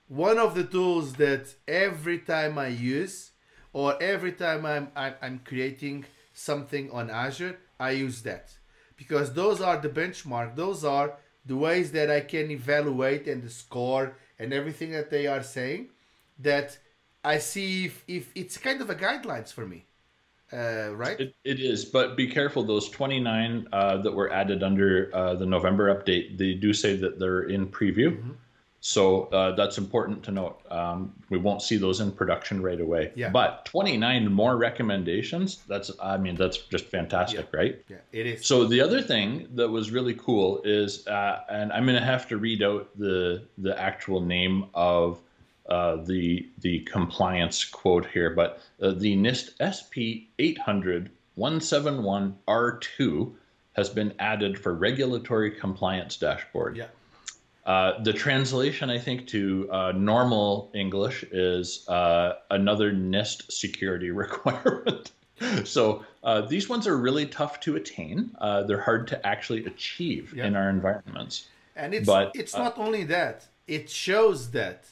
[0.07, 3.31] one of the tools that every time i use
[3.71, 8.57] or every time i'm i'm, I'm creating something on azure i use that.
[8.95, 13.49] Because those are the benchmark those are the ways that i can evaluate and the
[13.49, 15.89] score and everything that they are saying
[16.39, 16.77] that
[17.23, 19.85] i see if, if it's kind of a guidelines for me
[20.53, 22.61] uh, right It, it is, but be careful.
[22.63, 27.17] Those 29 uh, that were added under uh, the November update, they do say that
[27.17, 28.17] they're in preview.
[28.17, 28.31] Mm-hmm.
[28.85, 30.59] So uh, that's important to note.
[30.69, 33.13] Um, we won't see those in production right away.
[33.15, 33.29] Yeah.
[33.29, 37.81] But 29 more recommendations, that's, I mean, that's just fantastic, right?
[37.87, 41.85] yeah it is So the other thing that was really cool is, uh, and I'm
[41.85, 45.17] going to have to read out the the actual name of
[45.69, 53.33] uh, the the compliance quote here, but uh, the NIST SP 800 171 R2
[53.77, 56.75] has been added for regulatory compliance dashboard.
[56.75, 56.87] yeah
[57.65, 65.11] Uh, the translation, I think, to uh, normal English is uh, another NIST security requirement.
[65.63, 68.31] so uh, these ones are really tough to attain.
[68.39, 70.45] Uh, they're hard to actually achieve Yeah.
[70.47, 71.47] in our environments.
[71.75, 74.85] and it's But, it's not only that it shows that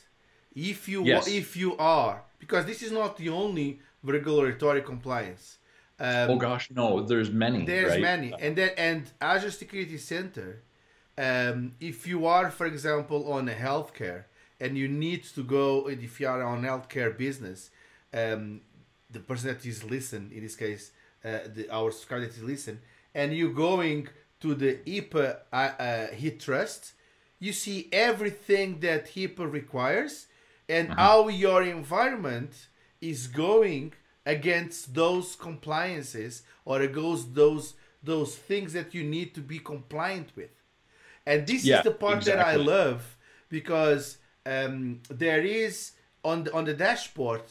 [0.55, 1.27] if you Yes.
[1.27, 5.57] if you are because this is not the only regulatory compliance
[5.99, 7.63] um, oh gosh, no, there's many.
[7.65, 8.01] there's right?
[8.01, 10.63] many and then and azure security center
[11.21, 14.23] um, if you are for example on a healthcare
[14.59, 17.69] and you need to go if you are on healthcare business
[18.13, 18.61] um,
[19.11, 20.91] the person that is listen in this case
[21.23, 22.79] uh, the our subscriber that is listen
[23.13, 24.07] and you going
[24.39, 26.93] to the HIPAA uh, uh, HITRUST
[27.39, 30.25] you see everything that HIPAA requires
[30.67, 32.67] and how your environment
[32.99, 33.93] is going
[34.25, 40.49] against those compliances or against those those things that you need to be compliant with
[41.25, 43.17] and this Yeah, is the part that I love
[43.49, 45.91] because um, there is
[46.23, 47.43] on the on the dashboard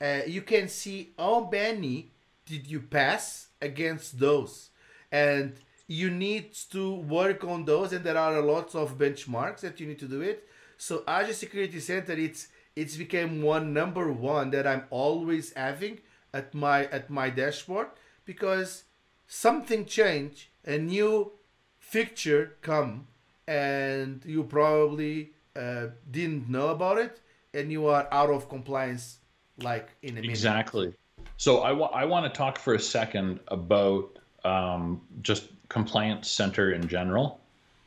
[0.00, 2.10] uh, you can see how many
[2.46, 4.70] did you pass against those.
[5.10, 5.54] And
[5.86, 9.98] you need to work on those and there are lots of benchmarks that you need
[10.00, 10.46] to do it.
[10.76, 16.00] So azure security center it's it's became one number one that i'm always having
[16.32, 17.86] at my at my dashboard
[18.24, 18.84] because
[19.28, 21.32] something changed a new
[21.78, 23.06] fixture come
[23.48, 27.20] and you probably uh, didn't know about it
[27.52, 29.18] and you are out of compliance
[29.58, 30.92] like in a minute Exactly.
[31.36, 36.86] So I I want to talk for a second about um, just Compliance Center in
[36.86, 37.40] general.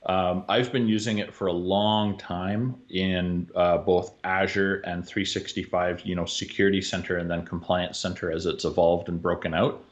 [0.05, 6.01] Um, I've been using it for a long time in uh, both Azure and 365,
[6.05, 9.83] you know, Security Center and then Compliance Center as it's evolved and broken out.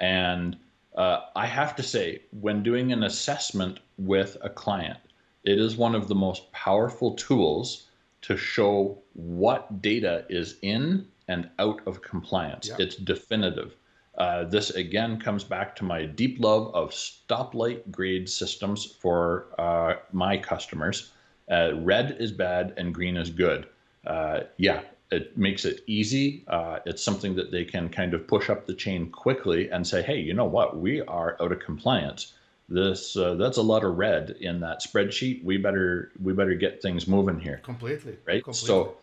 [0.00, 0.56] And
[0.94, 4.98] uh, I have to say, when doing an assessment with a client,
[5.44, 7.88] it is one of the most powerful tools
[8.22, 12.68] to show what data is in and out of compliance.
[12.68, 12.76] Yeah.
[12.78, 13.76] It's definitive.
[14.16, 19.94] Uh, this again comes back to my deep love of stoplight grade systems for uh,
[20.12, 21.10] my customers.
[21.50, 23.66] Uh, red is bad and green is good.
[24.06, 24.82] Uh, yeah,
[25.14, 26.44] it makes it easy.
[26.48, 30.02] Uh, it's something that they can kind of push up the chain quickly and say,
[30.02, 30.78] hey, you know what?
[30.78, 32.34] We are out of compliance.
[32.68, 35.44] this uh, that's a lot of red in that spreadsheet.
[35.44, 37.58] We better we better get things moving here.
[37.62, 38.16] Completely.
[38.26, 38.42] Right.
[38.44, 38.66] Completely.
[38.66, 38.96] So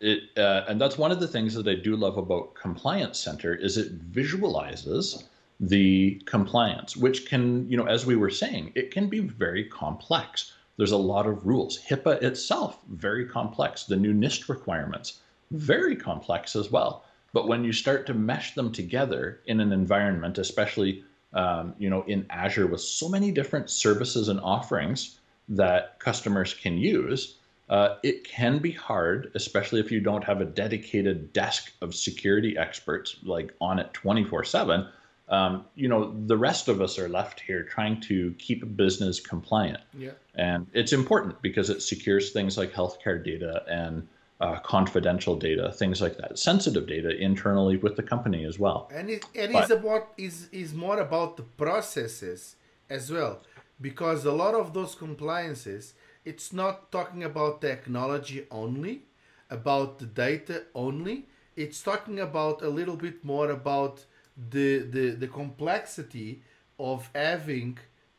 [0.00, 3.54] it uh, and that's one of the things that I do love about Compliance Center
[3.54, 5.24] is it visualizes
[5.60, 10.52] the compliance, which can you know as we were saying, it can be very complex.
[10.76, 11.80] There's a lot of rules.
[11.90, 13.84] HIPAA itself very complex.
[13.84, 17.04] The new NIST requirements very complex as well.
[17.32, 22.02] But when you start to mesh them together in an environment, especially um, you know,
[22.04, 25.18] in Azure with so many different services and offerings
[25.48, 27.36] that customers can use,
[27.68, 32.56] uh, it can be hard, especially if you don't have a dedicated desk of security
[32.56, 34.88] experts like on it 24 7.
[35.28, 39.80] Um, you know, the rest of us are left here trying to keep business compliant.
[39.92, 40.12] Yeah.
[40.34, 44.08] And it's important because it secures things like healthcare data and
[44.40, 48.88] uh, confidential data, things like that, sensitive data internally with the company as well.
[48.92, 52.56] And it and But- it's about is is more about the processes
[52.88, 53.42] as well,
[53.80, 59.02] because a lot of those compliances, it's not talking about technology only,
[59.50, 61.26] about the data only.
[61.56, 64.04] It's talking about a little bit more about
[64.50, 66.42] the the, the complexity
[66.78, 67.78] of having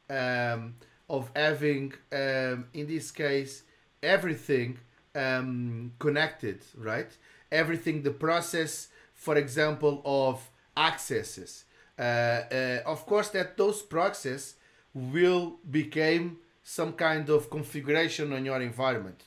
[0.09, 0.75] um,
[1.09, 3.63] of having um, in this case
[4.03, 4.77] everything
[5.19, 7.11] um, connected right?
[7.51, 11.65] Everything the process for example of accesses.
[11.97, 14.55] Uh, uh, of course that those process
[14.93, 19.23] will become some kind of configuration on your environment.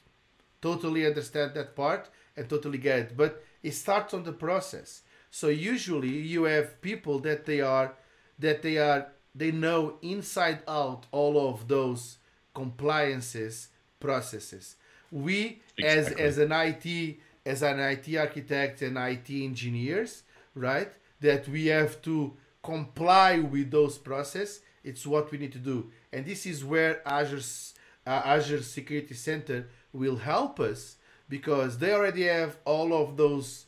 [0.61, 5.03] Totally understand that part and totally get it but it starts on the process.
[5.31, 7.95] So usually you have people that they are
[8.39, 12.19] that they are they know inside out all of those
[12.55, 13.69] compliances
[13.99, 14.77] processes
[15.13, 16.25] we as Exactly.
[16.25, 22.37] as an IT as an IT architect and IT engineers right that we have to
[22.63, 27.75] comply with those process it's what we need to do and this is where Azure's
[28.07, 30.97] uh, Azure Security Center will help us
[31.29, 33.67] because they already have all of those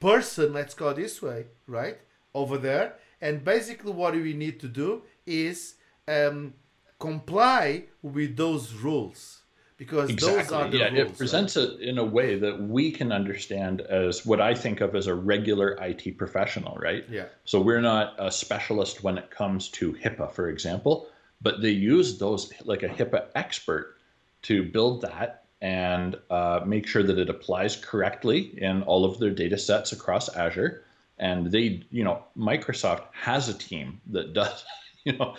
[0.00, 1.98] person, let's go this way, right?
[2.34, 2.94] Over there.
[3.20, 5.74] And basically, what we need to do is
[6.08, 6.54] um,
[6.98, 9.39] comply with those rules
[9.80, 11.10] because those are the yeah, rules.
[11.12, 14.94] it presents it in a way that we can understand as what I think of
[14.94, 17.02] as a regular IT professional, right?
[17.08, 17.24] Yeah.
[17.46, 21.08] So we're not a specialist when it comes to HIPAA, for example,
[21.40, 23.96] but they use those like a HIPAA expert
[24.42, 29.30] to build that and uh, make sure that it applies correctly in all of their
[29.30, 30.84] data sets across Azure.
[31.18, 34.62] And they, you know, Microsoft has a team that does,
[35.04, 35.34] you know,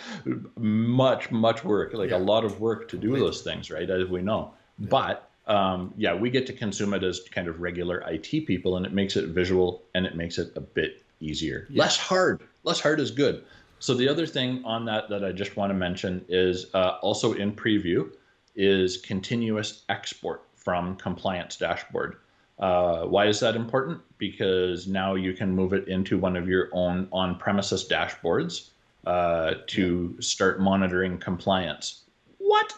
[0.58, 2.16] much, much work, like Yeah.
[2.16, 3.88] a lot of work to do those things, right?
[3.88, 4.54] As we know.
[4.78, 8.86] But um, yeah, we get to consume it as kind of regular IT people, and
[8.86, 11.66] it makes it visual and it makes it a bit easier.
[11.70, 12.42] Less hard.
[12.64, 13.44] Less hard is good.
[13.78, 17.32] So the other thing on that that I just want to mention is uh, also
[17.32, 18.10] in preview
[18.54, 22.16] is continuous export from compliance dashboard.
[22.58, 24.00] Uh, why is that important?
[24.18, 28.70] Because now you can move it into one of your own on-premises dashboards
[29.06, 32.04] uh, to start monitoring compliance.
[32.38, 32.72] What?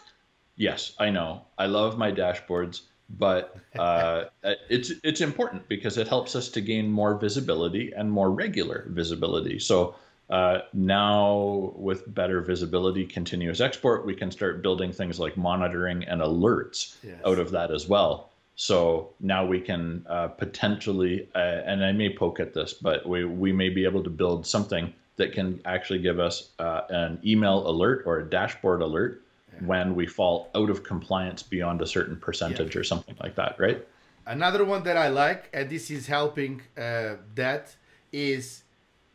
[0.55, 1.45] Yes, I know.
[1.57, 4.25] I love my dashboards, but uh,
[4.69, 9.59] it's it's important because it helps us to gain more visibility and more regular visibility.
[9.59, 9.95] So
[10.29, 16.21] uh, now, with better visibility, continuous export, we can start building things like monitoring and
[16.21, 17.21] alerts Yes.
[17.25, 18.31] out of that as well.
[18.55, 23.25] So now we can uh, potentially, uh, and I may poke at this, but we,
[23.25, 27.67] we may be able to build something that can actually give us uh, an email
[27.67, 29.21] alert or a dashboard alert
[29.61, 33.85] when we fall out of compliance beyond a certain percentage or something like that, right?
[34.25, 37.75] Another one that I like, and this is helping uh, that,
[38.11, 38.63] is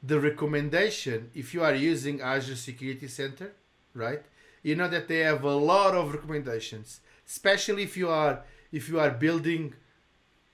[0.02, 1.30] the recommendation.
[1.34, 3.52] If you are using Azure Security Center,
[3.94, 4.22] right?
[4.62, 8.42] You know that they have a lot of recommendations, especially if you are
[8.72, 9.74] if you are building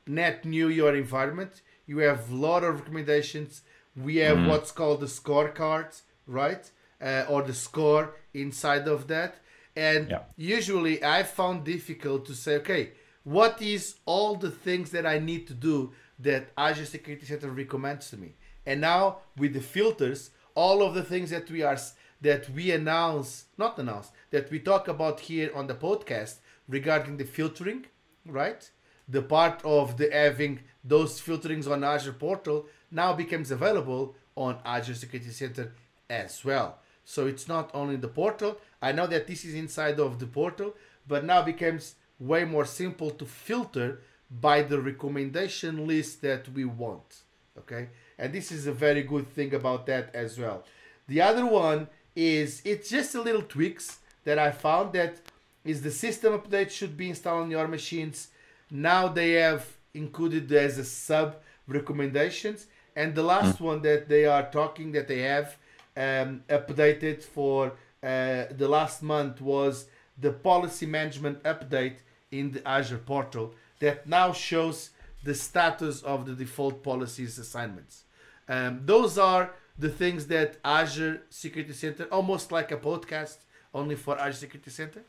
[0.07, 1.63] net new your environment.
[1.87, 3.63] You have a lot of recommendations.
[3.97, 6.71] We have what's called the scorecards, right?
[7.01, 9.37] Uh, or the score inside of that.
[9.75, 10.23] And Yeah.
[10.37, 12.93] usually I found difficult to say, okay,
[13.25, 18.11] what is all the things that I need to do that Azure Security Center recommends
[18.11, 18.35] to me?
[18.65, 21.79] And now with the filters, all of the things that we are
[22.23, 26.37] that we announce, not announce, that we talk about here on the podcast
[26.67, 27.85] regarding the filtering,
[28.29, 28.69] right?
[29.09, 34.95] The part of the having those filterings on Azure portal now becomes available on Azure
[34.95, 35.73] Security Center
[36.09, 36.79] as well.
[37.05, 38.59] So it's not only the portal.
[38.83, 40.75] I know that this is inside of the portal,
[41.07, 44.01] but now becomes way more simple to filter
[44.31, 47.23] by the recommendation list that we want.
[47.59, 50.65] Okay, and this is a very good thing about that as well.
[51.09, 55.21] The other one is it's just a little tweaks that I found that
[55.67, 58.29] is the system update should be installed on your machines.
[58.71, 61.37] Now they have included as a sub
[61.67, 65.57] recommendations, and the last one that they are talking that they have
[65.97, 69.87] um, updated for uh, the last month was
[70.19, 71.99] the policy management update
[72.31, 74.91] in the Azure portal that now shows
[75.25, 78.05] the status of the default policies assignments.
[78.49, 83.39] Um, those are the things that Azure Security Center, almost like a podcast
[83.75, 85.03] only for Azure Security Center,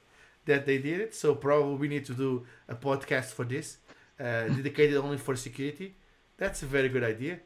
[0.48, 1.16] that they did it.
[1.16, 3.78] So probably we need to do a podcast for this,
[4.20, 5.96] uh, dedicated only for security.
[6.38, 7.40] That's a very good idea.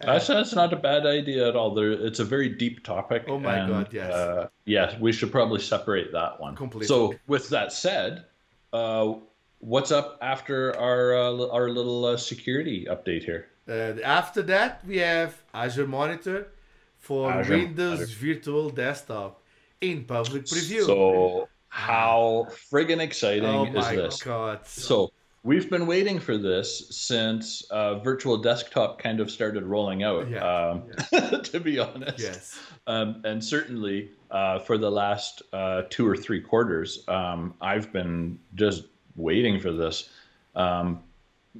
[0.00, 1.74] Uh, that's, that's not a bad idea at all.
[1.74, 3.24] There, it's a very deep topic.
[3.26, 4.12] Oh my and, God, yes.
[4.12, 6.54] Uh, yes, we should probably separate that one.
[6.54, 6.86] Completely.
[6.86, 8.24] So, with that said,
[8.72, 9.14] uh,
[9.58, 13.48] what's up after our uh, our little uh, security update here?
[13.68, 16.48] Uh, after that, we have Azure Monitor
[16.96, 18.34] for Azure Windows Monitor.
[18.34, 19.42] Virtual Desktop
[19.80, 20.86] in public preview.
[20.86, 24.22] So, how friggin' exciting oh is my this?
[24.22, 24.66] God.
[24.66, 25.12] So
[25.42, 30.28] we've been waiting for this since uh, virtual desktop kind of started rolling out.
[30.28, 30.82] Yeah, Um,
[31.42, 32.58] to be honest, yes.
[32.86, 38.38] um, and certainly uh, for the last uh, two or three quarters, um, I've been
[38.54, 38.84] just
[39.16, 40.10] waiting for this.
[40.54, 41.02] Um,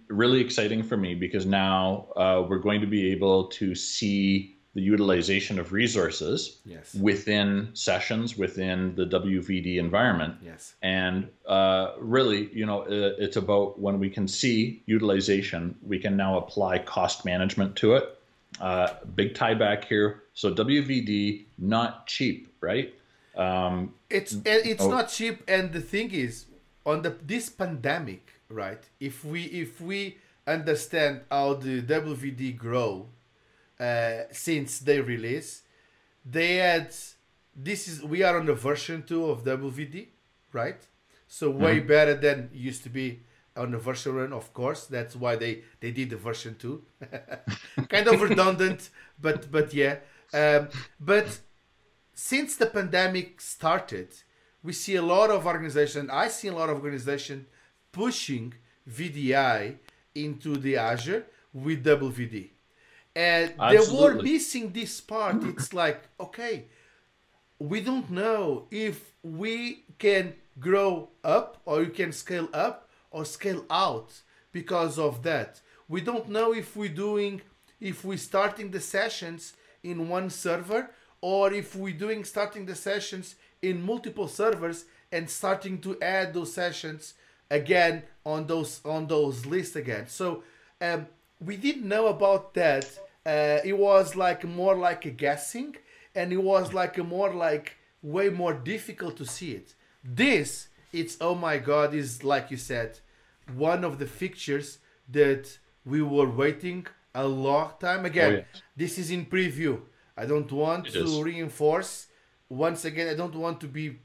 [0.08, 4.84] really exciting for me because now uh, we're going to be able to see the
[4.94, 6.38] utilization of resources
[6.74, 6.94] Yes.
[7.08, 10.34] within sessions within the WVD environment.
[10.50, 10.74] Yes.
[10.82, 11.14] And
[11.46, 11.84] uh,
[12.16, 12.80] really, you know,
[13.24, 18.04] it's about when we can see utilization, we can now apply cost management to it.
[18.60, 18.88] Uh,
[19.20, 20.22] big tie back here.
[20.34, 21.44] So WVD,
[21.76, 22.88] not cheap, right?
[23.36, 23.74] Um,
[24.18, 24.90] It's it's Oh.
[24.96, 26.46] not cheap, and the thing is,
[26.90, 28.22] on the this pandemic,
[28.62, 28.82] right?
[29.00, 30.00] If we if we
[30.46, 33.06] understand how the WVD grow
[33.80, 35.62] uh, since they release,
[36.24, 36.94] they had
[37.54, 40.08] this is we are on the version two of WVD,
[40.52, 40.80] right?
[41.26, 43.20] So way better than used to be
[43.56, 44.86] on the version one, of course.
[44.86, 46.84] That's why they they did the version two.
[47.88, 49.96] kind of redundant, but but yeah.
[50.32, 50.68] Um,
[51.00, 51.40] but
[52.14, 54.08] since the pandemic started,
[54.62, 56.10] we see a lot of organization.
[56.10, 57.46] I see a lot of organization
[57.92, 58.54] pushing
[58.88, 59.76] VDI
[60.14, 62.50] into the Azure with WVD,
[63.18, 65.42] and they were missing this part.
[65.42, 66.66] It's like okay,
[67.58, 73.64] we don't know if we can grow up or you can scale up or scale
[73.70, 75.60] out because of that.
[75.88, 77.42] We don't know if we're doing
[77.80, 80.90] if we're starting the sessions in one server
[81.20, 86.52] or if we're doing starting the sessions in multiple servers and starting to add those
[86.52, 87.14] sessions
[87.50, 90.06] again on those on those lists again.
[90.06, 90.44] So
[90.80, 91.08] um,
[91.44, 92.86] we didn't know about that.
[93.26, 95.76] Uh, it was like more like a guessing,
[96.14, 99.74] and it was like a more like way more difficult to see it.
[100.02, 103.00] This, it's oh my god, is like you said,
[103.54, 104.78] one of the fixtures
[105.10, 108.04] that we were waiting a long time.
[108.06, 109.80] Again, Oh, this is in preview.
[110.16, 111.20] I don't want It to is.
[111.22, 112.06] reinforce.
[112.48, 113.98] Once again, I don't want to be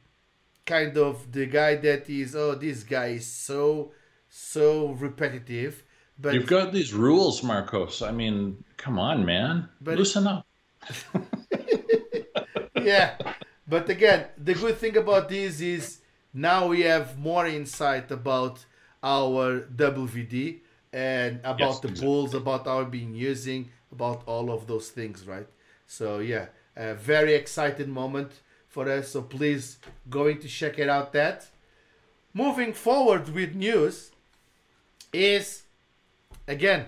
[0.65, 3.91] kind of the guy that is oh this guy is so
[4.29, 5.83] so repetitive.
[6.23, 8.01] But you've got these rules, Marcos.
[8.01, 9.69] I mean, come on, man.
[9.81, 10.47] But- Loosen up.
[12.81, 13.15] yeah
[13.67, 15.99] but again the good thing about this is
[16.33, 18.65] now we have more insight about
[19.01, 20.59] our wvd
[20.91, 22.05] and about Yes, the exactly.
[22.05, 25.47] pools about our being using about all of those things right
[25.87, 28.31] so yeah a very excited moment
[28.67, 29.77] for us so please
[30.09, 31.47] going to check it out that
[32.33, 34.11] moving forward with news
[35.13, 35.62] is
[36.47, 36.85] again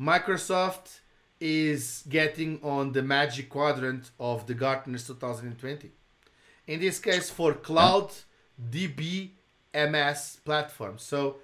[0.00, 1.00] microsoft
[1.40, 5.90] is getting on the magic quadrant of the gartner's 2020
[6.66, 8.10] in this case for cloud
[8.70, 11.36] dbms platform so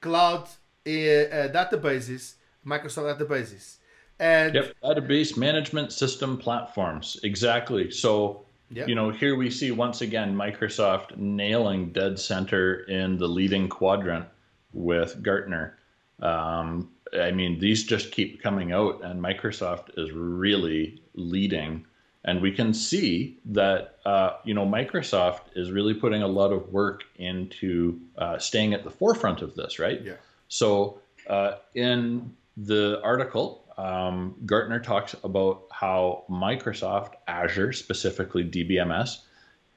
[0.00, 0.42] cloud
[0.86, 2.34] uh, uh, databases
[2.66, 3.76] microsoft databases
[4.18, 7.18] and Yep, database management system platforms.
[7.22, 7.90] Exactly.
[7.90, 8.88] So, Yep.
[8.88, 14.26] you know, here we see once again Microsoft nailing dead center in the leading quadrant
[14.72, 15.78] with Gartner.
[16.20, 21.84] Um, I mean, these just keep coming out, and Microsoft is really leading.
[22.24, 26.72] And we can see that, uh, you know, Microsoft is really putting a lot of
[26.72, 30.02] work into uh, staying at the forefront of this, right?
[30.02, 30.14] yeah
[30.48, 39.18] So, uh, in the article, um, Gartner talks about how Microsoft Azure, specifically DBMS,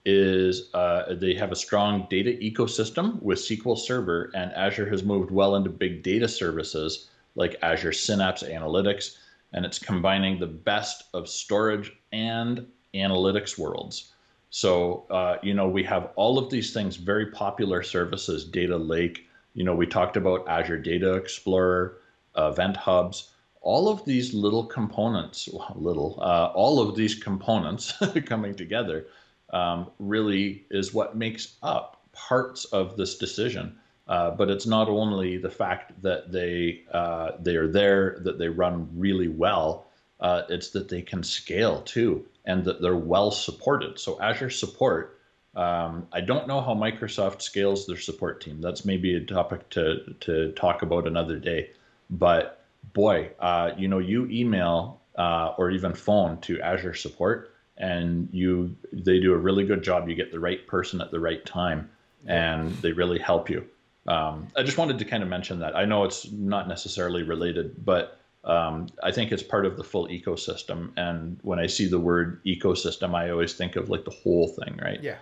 [0.05, 5.29] is uh, they have a strong data ecosystem with SQL Server, and Azure has moved
[5.29, 7.08] well into big data services
[7.39, 9.15] like Azure Synapse Analytics,
[9.53, 14.11] and it's combining the best of storage and analytics worlds.
[14.49, 19.25] So, uh, you know, we have all of these things, very popular services, Data Lake.
[19.53, 21.99] You know, we talked about Azure Data Explorer,
[22.35, 23.31] Event Hubs,
[23.61, 27.93] all of these little components, well, little, uh, all of these components
[28.25, 29.07] coming together
[29.51, 33.77] um, really is what makes up parts of this decision.
[34.09, 38.49] Uh, but it's not only the fact that they uh, they are there, that they
[38.49, 39.85] run really well.
[40.19, 43.99] Uh, it's that they can scale too, and that they're well supported.
[43.99, 45.19] So Azure support.
[45.55, 48.61] Um, I don't know how Microsoft scales their support team.
[48.61, 51.69] That's maybe a topic to to talk about another day.
[52.09, 58.27] But boy, uh, you know, you email uh, or even phone to Azure support, and
[58.31, 60.09] you they do a really good job.
[60.09, 61.91] You get the right person at the right time,
[62.25, 63.67] and they really help you.
[64.09, 65.75] Um, I just wanted to kind of mention that.
[65.75, 70.07] I know it's not necessarily related, but um, I think it's part of the full
[70.07, 70.91] ecosystem.
[70.97, 74.79] And when I see the word ecosystem, I always think of like the whole thing,
[74.81, 75.01] right?
[75.01, 75.17] Yeah.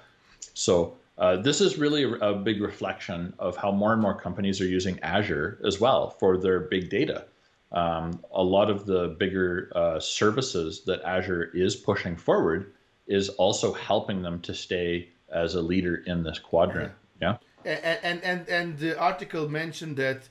[0.54, 4.62] So uh, this is really a, a, big reflection of how more and more companies
[4.62, 7.26] are using Azure as well for their big data.
[7.72, 12.72] Um, a lot of the bigger uh, services that Azure is pushing forward
[13.08, 16.94] is also helping them to stay as a leader in this quadrant.
[17.22, 17.38] Yeah.
[17.68, 20.30] And and and, the article mentioned that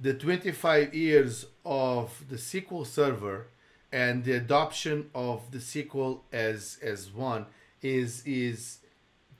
[0.00, 3.48] the 25 years of the SQL Server
[3.92, 7.46] and the adoption of the SQL as as one
[7.82, 8.78] is is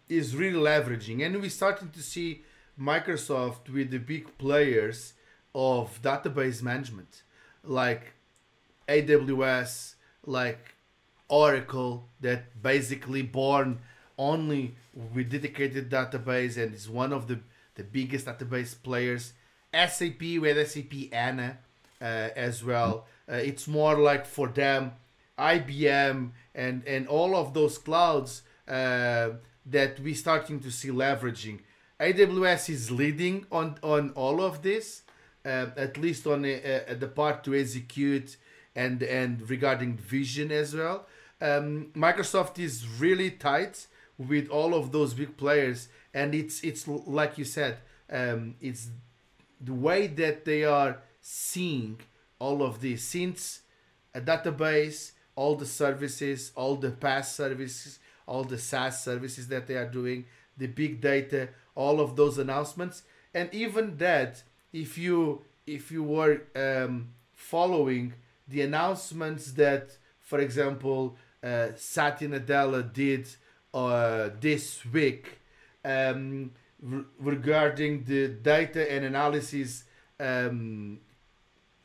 [0.09, 2.43] is really leveraging, and we're starting to see
[2.79, 5.15] Microsoft with the big players
[5.55, 7.23] of database management
[7.65, 8.15] like
[8.89, 9.95] AWS,
[10.25, 10.75] like
[11.29, 13.81] Oracle, that basically born
[14.19, 14.75] only
[15.14, 17.39] with dedicated database and is one of the,
[17.77, 19.33] the biggest database players.
[19.73, 21.59] SAP with SAP HANA
[22.01, 23.07] uh, as well.
[23.31, 24.93] Uh, it's more like for them,
[25.39, 29.31] IBM and, and all of those clouds uh,
[29.66, 31.61] that we're starting to see leveraging.
[32.01, 35.03] AWS is leading on, on all of this
[35.45, 38.37] uh, at least on the part to execute
[38.75, 41.07] and and regarding vision as well.
[41.41, 43.87] Um, Microsoft is really tight
[44.19, 47.79] with all of those big players, and it's it's like you said,
[48.11, 48.89] um, it's
[49.61, 52.01] the way that they are seeing
[52.39, 53.03] all of this.
[53.03, 53.62] Since
[54.14, 59.77] a database, all the services, all the PaaS services, all the SaaS services that they
[59.77, 63.03] are doing, the big data, all of those announcements,
[63.33, 64.43] and even that
[64.73, 68.14] if you if you were um, following
[68.49, 73.29] the announcements that, for example, uh, Satya Nadella did
[73.75, 75.41] uh, this week
[75.85, 76.53] um,
[76.83, 79.85] re- regarding the data and analysis
[80.21, 81.01] um,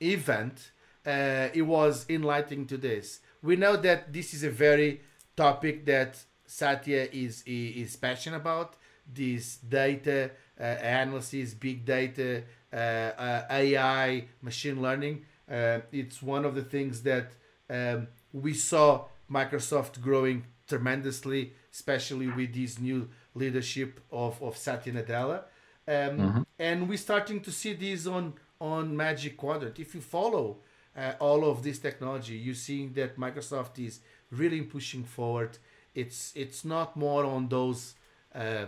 [0.01, 0.71] event,
[1.05, 3.19] uh, it was enlightening to this.
[3.41, 5.01] We know that this is a very
[5.35, 8.75] topic that Satya is is passionate about.
[9.11, 15.25] This data uh, analysis, big data, uh, uh, AI, machine learning.
[15.49, 17.33] Uh, it's one of the things that
[17.69, 25.39] um, we saw Microsoft growing tremendously, especially with this new leadership of, of Satya Nadella.
[25.87, 26.41] Um, mm-hmm.
[26.59, 29.79] And we're starting to see this on, on Magic Quadrant.
[29.79, 30.57] If you follow
[30.95, 33.99] uh, all of this technology, you're seeing that Microsoft is
[34.31, 35.57] really pushing forward.
[35.95, 37.93] It's it's not more on those
[38.33, 38.65] uh,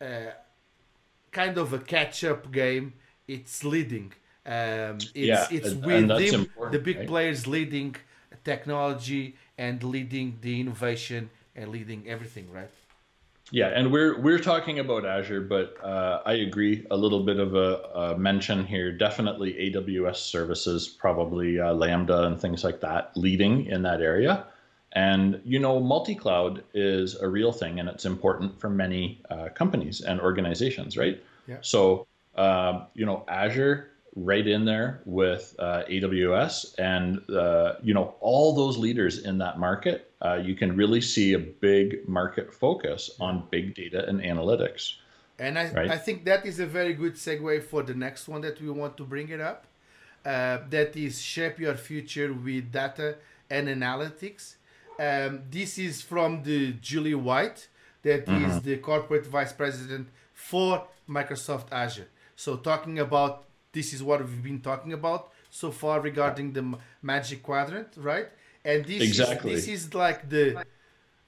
[0.00, 0.04] uh,
[1.32, 2.92] kind of a catch up game
[3.26, 4.12] it's leading.
[4.46, 7.08] Um, it's yeah, it's and, with and them, the big right?
[7.08, 7.96] players leading
[8.44, 12.70] technology and leading the innovation and leading everything, right?
[13.50, 16.86] Yeah, and we're we're talking about Azure, but uh, I agree.
[16.90, 18.90] A little bit of a, a, mention here.
[18.90, 24.46] Definitely AWS services, probably uh, Lambda and things like that, leading in that area.
[24.92, 30.00] And you know, multi-cloud is a real thing, and it's important for many uh, companies
[30.00, 31.22] and organizations, right?
[31.46, 31.58] Yeah.
[31.60, 38.14] So um, you know, Azure right in there with uh, AWS, and uh, you know
[38.20, 40.10] all those leaders in that market.
[40.24, 44.94] Uh, you can really see a big market focus on big data and analytics.
[45.38, 45.90] And I, right?
[45.90, 48.96] I think that is a very good segue for the next one that we want
[48.96, 49.66] to bring it up.
[50.24, 53.16] Uh, that is shape your future with data
[53.50, 54.54] and analytics.
[54.98, 57.68] Um, this is from the Julia White,
[58.02, 58.44] that mm-hmm.
[58.50, 62.08] is the corporate vice president for Microsoft Azure.
[62.36, 63.44] So talking about
[63.74, 66.64] this is what we've been talking about so far regarding the
[67.02, 68.28] magic quadrant, right?
[68.64, 69.52] And this exactly.
[69.52, 70.64] is this is like the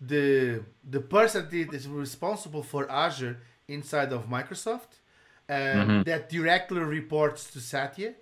[0.01, 3.39] the the person that is responsible for Azure
[3.69, 4.93] inside of Microsoft
[5.49, 6.03] um, mm-hmm.
[6.03, 8.15] that directly reports to Satya,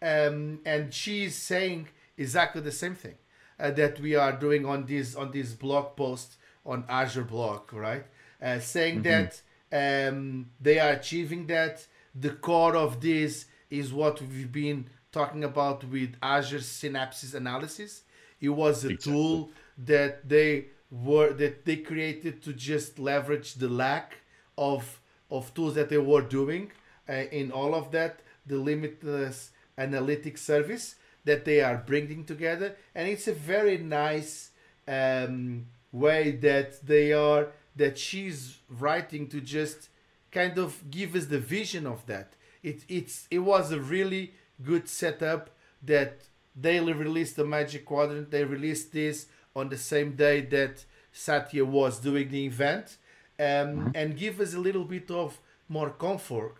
[0.00, 3.16] um, and she's saying exactly the same thing
[3.58, 8.06] uh, that we are doing on this on this blog post on Azure blog, right?
[8.40, 9.26] Uh, saying mm-hmm.
[9.72, 11.86] that um, they are achieving that.
[12.12, 18.02] The core of this is what we've been talking about with Azure Synapses Analysis.
[18.40, 19.12] It was a exactly.
[19.12, 24.18] tool that they were that they created to just leverage the lack
[24.58, 25.00] of
[25.30, 26.72] of tools that they were doing
[27.08, 33.08] uh, in all of that the limitless analytics service that they are bringing together and
[33.08, 34.50] it's a very nice
[34.88, 39.88] um, way that they are that she's writing to just
[40.32, 44.32] kind of give us the vision of that it it's it was a really
[44.62, 45.50] good setup
[45.82, 46.22] that
[46.54, 51.98] they released the magic quadrant they released this on the same day that satya was
[51.98, 52.98] doing the event
[53.38, 53.88] um, mm-hmm.
[53.94, 55.38] and give us a little bit of
[55.68, 56.56] more comfort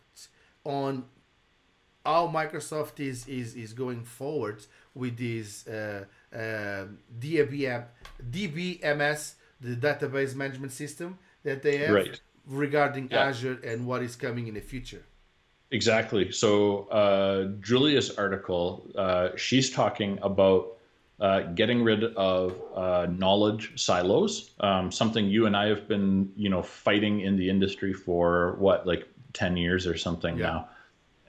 [0.64, 1.04] on
[2.04, 6.84] how Microsoft is is, is going forward with this uh, uh,
[7.18, 7.84] DBM,
[8.30, 12.20] DBMS, the database management system that they have right.
[12.46, 13.26] regarding yeah.
[13.26, 15.02] Azure and what is coming in the future.
[15.72, 16.32] Exactly.
[16.32, 20.76] So uh, Julia's article, uh, she's talking about
[21.20, 26.48] uh, getting rid of uh, knowledge silos, um, something you and I have been, you
[26.48, 30.46] know, fighting in the industry for what, like 10 years or something yeah.
[30.46, 30.68] now.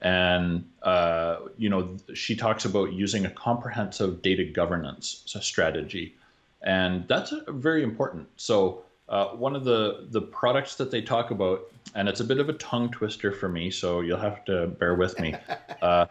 [0.00, 6.16] And, uh, you know, she talks about using a comprehensive data governance strategy.
[6.62, 8.28] And that's very important.
[8.36, 8.82] So,
[9.12, 12.48] uh, one of the, the products that they talk about, and it's a bit of
[12.48, 15.34] a tongue twister for me, so you'll have to bear with me.
[15.82, 16.06] Uh,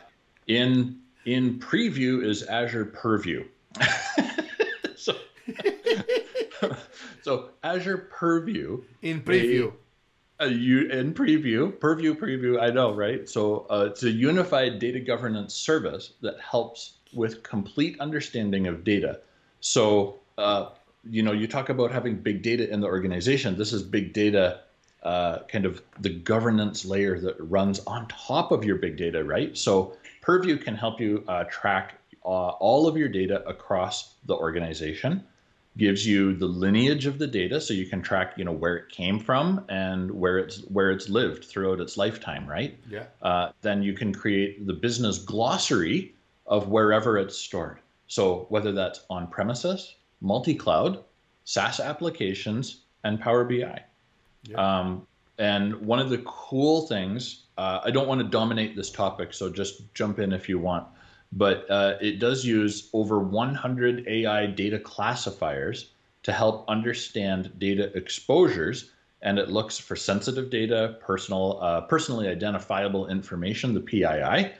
[0.47, 3.45] in in preview is Azure Purview.
[4.97, 5.15] so,
[7.21, 9.71] so Azure Purview in preview.
[10.41, 12.61] Uh, you in preview, purview, preview.
[12.61, 13.29] I know, right?
[13.29, 19.21] So uh, it's a unified data governance service that helps with complete understanding of data.
[19.61, 20.71] So uh,
[21.09, 23.57] you know, you talk about having big data in the organization.
[23.57, 24.61] This is big data,
[25.03, 29.57] uh, kind of the governance layer that runs on top of your big data, right?
[29.57, 35.23] So Purview can help you uh, track uh, all of your data across the organization
[35.77, 38.89] gives you the lineage of the data so you can track you know where it
[38.89, 43.81] came from and where it's where it's lived throughout its lifetime right yeah uh, then
[43.81, 46.13] you can create the business glossary
[46.45, 51.03] of wherever it's stored so whether that's on premises multi-cloud
[51.43, 53.83] saas applications and power bi
[54.43, 54.55] yeah.
[54.55, 55.05] um,
[55.37, 59.49] and one of the cool things uh, i don't want to dominate this topic so
[59.49, 60.87] just jump in if you want
[61.31, 65.91] but uh, it does use over 100 AI data classifiers
[66.23, 68.91] to help understand data exposures,
[69.21, 74.51] and it looks for sensitive data, personal, uh, personally identifiable information, the PII,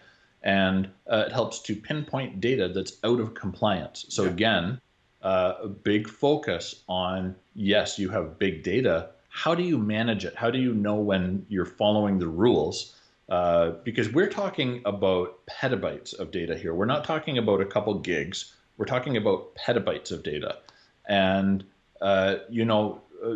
[0.44, 4.06] and uh, it helps to pinpoint data that's out of compliance.
[4.10, 4.30] So yeah.
[4.32, 4.82] again,
[5.24, 9.10] uh, a big focus on yes, you have big data.
[9.30, 10.36] How do you manage it?
[10.36, 12.96] How do you know when you're following the rules?
[13.30, 16.74] Uh, because we're talking about petabytes of data here.
[16.74, 18.54] We're not talking about a couple gigs.
[18.78, 20.58] We're talking about petabytes of data.
[21.08, 21.64] And,
[22.02, 23.36] uh, you know, uh,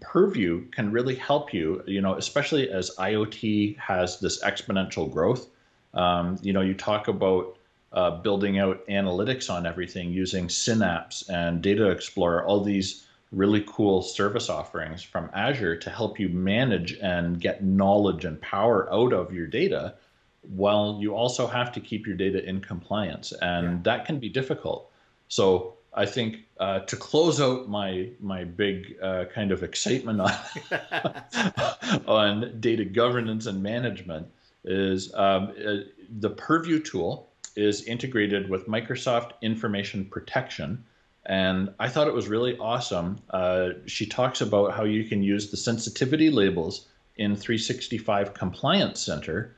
[0.00, 5.48] Purview can really help you, you know, especially as IoT has this exponential growth.
[5.92, 7.58] Um, you know, you talk about
[7.94, 14.02] uh, building out analytics on everything using Synapse and Data Explorer, all these really cool
[14.02, 19.32] service offerings from Azure to help you manage and get knowledge and power out of
[19.32, 19.94] your data
[20.42, 23.32] while you also have to keep your data in compliance.
[23.40, 23.78] And yeah.
[23.84, 24.90] that can be difficult.
[25.28, 30.32] So I think uh, to close out my my big uh, kind of excitement on
[32.06, 34.26] on data governance and management
[34.64, 35.76] is um, uh,
[36.18, 40.84] the Purview tool is integrated with Microsoft Information Protection,
[41.26, 43.18] and I thought it was really awesome.
[43.30, 46.86] Uh, she talks about how you can use the sensitivity labels
[47.16, 49.54] in 365 Compliance Center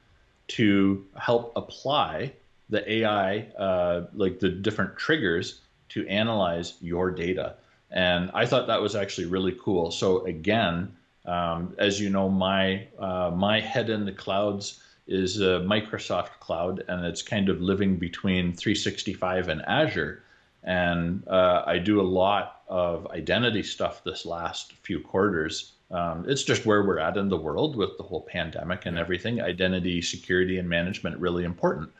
[0.49, 2.33] to help apply
[2.69, 7.55] the AI, uh, like the different triggers to analyze your data.
[7.91, 9.91] And I thought that was actually really cool.
[9.91, 10.93] So again,
[11.25, 16.85] um, as you know, my uh, my head in the clouds is a Microsoft Cloud,
[16.89, 20.23] and it's kind of living between 365 and Azure.
[20.65, 25.73] And uh, I do a lot of identity stuff this last few quarters.
[25.91, 29.41] Um, it's just where we're at in the world with the whole pandemic and everything.
[29.41, 31.91] Identity, security, and management really important.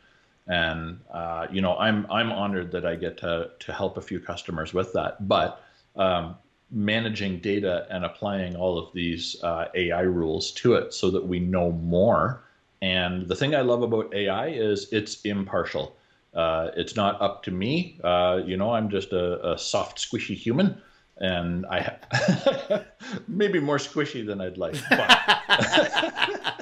[0.49, 4.19] And uh, you know, I'm I'm honored that I get to to help a few
[4.19, 5.29] customers with that.
[5.29, 5.63] But
[5.95, 6.37] um,
[6.71, 11.39] managing data and applying all of these uh, AI rules to it so that we
[11.39, 12.43] know more.
[12.83, 15.97] And the thing I love about AI is it's impartial.
[16.35, 17.99] Uh, it's not up to me.
[18.05, 20.81] Uh, you know, I'm just a, a, soft, squishy human.
[21.19, 22.85] and I ha-
[23.29, 24.77] maybe more squishy than I'd like.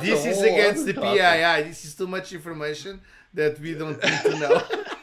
[0.00, 1.20] This is against the topic.
[1.20, 1.68] PII.
[1.68, 3.00] This is too much information
[3.34, 4.62] that we don't need to know.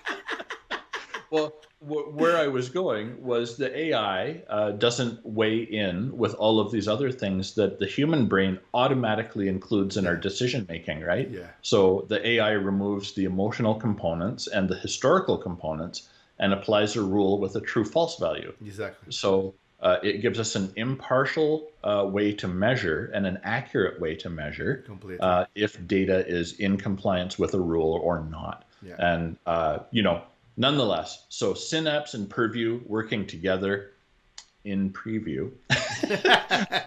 [1.33, 6.71] well, where I was going was the AI uh, doesn't weigh in with all of
[6.71, 11.29] these other things that the human brain automatically includes in our decision making, right?
[11.29, 11.47] Yeah.
[11.61, 16.09] So the AI removes the emotional components and the historical components
[16.39, 18.53] and applies a rule with a true false value.
[18.61, 19.11] Exactly.
[19.11, 24.15] So uh, it gives us an impartial uh, way to measure and an accurate way
[24.15, 24.85] to measure
[25.19, 28.63] uh, if data is in compliance with a rule or not.
[28.81, 28.95] Yeah.
[28.99, 30.23] And, uh, you know,
[30.57, 33.91] nonetheless, so Synapse and Purview working together
[34.63, 35.51] in preview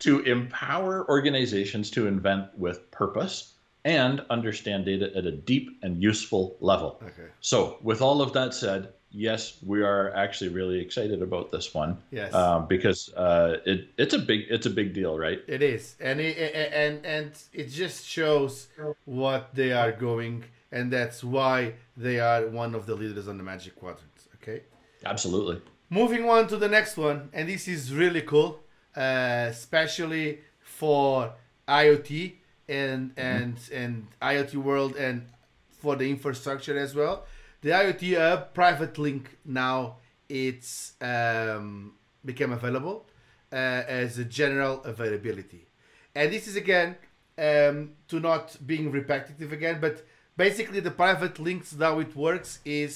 [0.00, 6.56] to empower organizations to invent with purpose and understand data at a deep and useful
[6.60, 7.00] level.
[7.02, 7.30] Okay.
[7.40, 11.98] So, with all of that said, yes, we are actually really excited about this one.
[12.10, 12.32] Yes.
[12.34, 15.40] Uh, because uh, it it's a big it's a big deal, right?
[15.46, 18.68] It is, and it, and and it just shows
[19.04, 23.42] what they are going, and that's why they are one of the leaders on the
[23.42, 24.10] Magic Quadrant.
[24.36, 24.62] Okay.
[25.04, 25.60] Absolutely.
[25.88, 28.60] Moving on to the next one, and this is really cool,
[28.96, 31.32] uh, especially for
[31.68, 32.34] IoT
[32.68, 33.74] and and mm-hmm.
[33.74, 35.26] and IoT world and
[35.70, 37.24] for the infrastructure as well
[37.62, 39.96] the IoT Hub private link now
[40.28, 41.94] it's um,
[42.24, 43.06] became available
[43.52, 45.66] uh, as a general availability,
[46.14, 46.96] and this is again
[47.36, 50.06] um, to not being repetitive again, but
[50.46, 52.92] basically the private links how it works is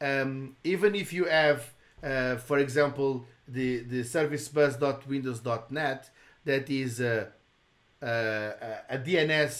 [0.00, 1.60] um, even if you have,
[2.02, 3.26] uh, for example,
[3.56, 6.10] the the servicebus.windows.net
[6.44, 7.28] that is a,
[8.02, 8.52] a,
[8.96, 9.54] a DNS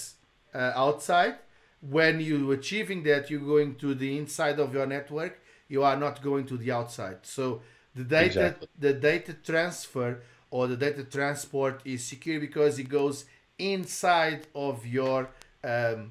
[0.54, 1.36] uh, outside
[1.96, 5.34] when you achieving that you're going to the inside of your network
[5.68, 7.60] you are not going to the outside so
[7.94, 8.68] the data exactly.
[8.86, 10.10] the data transfer
[10.50, 13.26] or the data transport is secure because it goes
[13.58, 15.28] inside of your
[15.62, 16.10] um,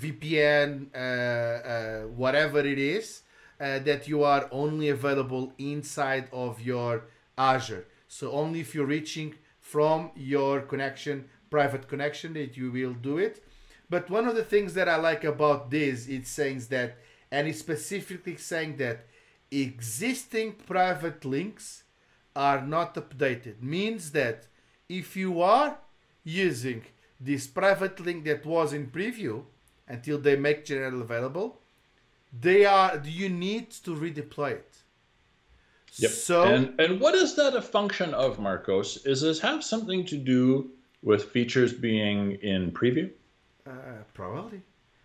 [0.00, 3.22] VPN, uh, uh, whatever it is,
[3.60, 7.04] uh, that you are only available inside of your
[7.38, 7.86] Azure.
[8.08, 13.44] So only if you're reaching from your connection, private connection, that you will do it.
[13.88, 16.98] But one of the things that I like about this, it's saying that,
[17.30, 19.06] and it's specifically saying that
[19.50, 21.84] existing private links
[22.34, 23.62] are not updated.
[23.62, 24.46] Means that
[24.88, 25.78] if you are
[26.24, 26.84] using
[27.20, 29.44] this private link that was in preview
[29.88, 31.60] until they make general available,
[32.40, 34.76] they are do you need to redeploy it.
[35.98, 36.10] Yep.
[36.10, 39.04] So and and what is that a function of, Marcos?
[39.06, 40.70] Is this have something to do
[41.02, 43.10] with features being in preview?
[43.66, 44.62] Uh, probably.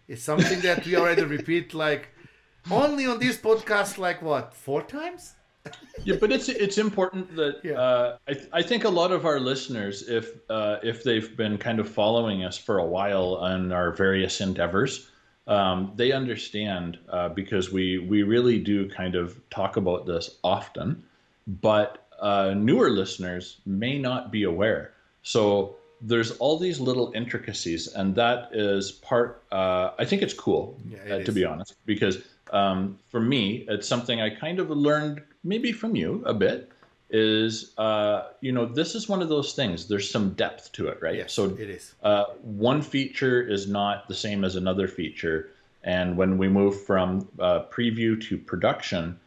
[0.08, 2.10] It's something that we already repeat like
[2.70, 5.34] only on this podcast like what four times
[6.04, 7.74] yeah but it's it's important that yeah.
[7.74, 11.80] uh, I, I think a lot of our listeners if uh, if they've been kind
[11.80, 15.10] of following us for a while on our various endeavors
[15.48, 21.04] um, they understand uh, because we we really do kind of talk about this often
[21.48, 24.94] but uh, newer listeners may not be aware
[25.24, 29.44] so there's all these little intricacies, and that is part.
[29.52, 33.66] Uh, I think it's cool, yeah, it uh, to be honest, because um, for me,
[33.68, 36.72] it's something I kind of learned maybe from you a bit.
[37.14, 39.88] Is uh, you know this is one of those things.
[39.88, 41.16] There's some depth to it, right?
[41.16, 41.94] Yes, so it is.
[42.02, 45.50] Uh, one feature is not the same as another feature,
[45.84, 49.20] and when we move from uh, preview to production,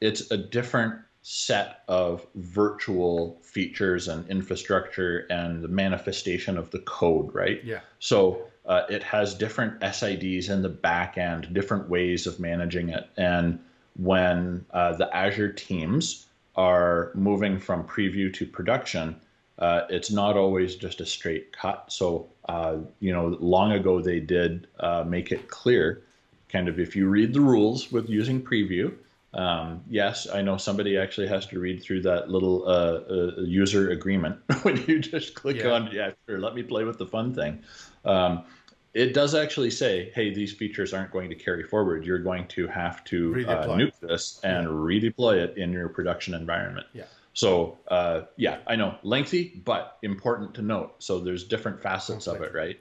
[0.00, 7.32] it's a different set of virtual features and infrastructure and the manifestation of the code,
[7.34, 7.62] right?
[7.64, 7.80] Yeah.
[7.98, 13.08] So uh, it has different SIDs in the back end, different ways of managing it.
[13.16, 13.58] And
[13.96, 19.16] when uh, the Azure teams are moving from preview to production,
[19.58, 21.84] uh, it's not always just a straight cut.
[21.88, 26.02] So, uh, you know, long ago they did uh, make it clear
[26.48, 28.92] kind of if you read the rules with using preview,
[29.34, 33.90] um, yes, I know somebody actually has to read through that little uh, uh, user
[33.90, 35.70] agreement when you just click yeah.
[35.70, 37.62] on, yeah, sure, let me play with the fun thing.
[38.04, 38.44] Um,
[38.92, 42.04] it does actually say, hey, these features aren't going to carry forward.
[42.04, 44.70] You're going to have to uh, nuke this and yeah.
[44.70, 46.86] redeploy it in your production environment.
[46.92, 47.04] Yeah.
[47.32, 50.96] So, uh, yeah, I know, lengthy, but important to note.
[50.98, 52.78] So there's different facets of it, right?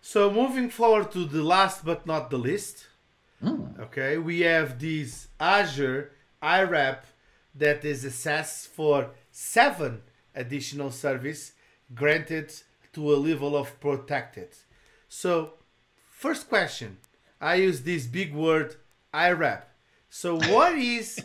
[0.00, 2.86] So moving forward to the last but not the least,
[3.42, 3.80] Mm.
[3.80, 6.12] Okay, we have this Azure
[6.42, 7.06] IRAP
[7.54, 10.02] that is assessed for seven
[10.34, 11.52] additional service
[11.94, 12.52] granted
[12.92, 14.48] to a level of protected.
[15.08, 15.54] So,
[16.10, 16.98] first question,
[17.40, 18.76] I use this big word
[19.12, 19.68] IRAP.
[20.10, 21.20] So, what is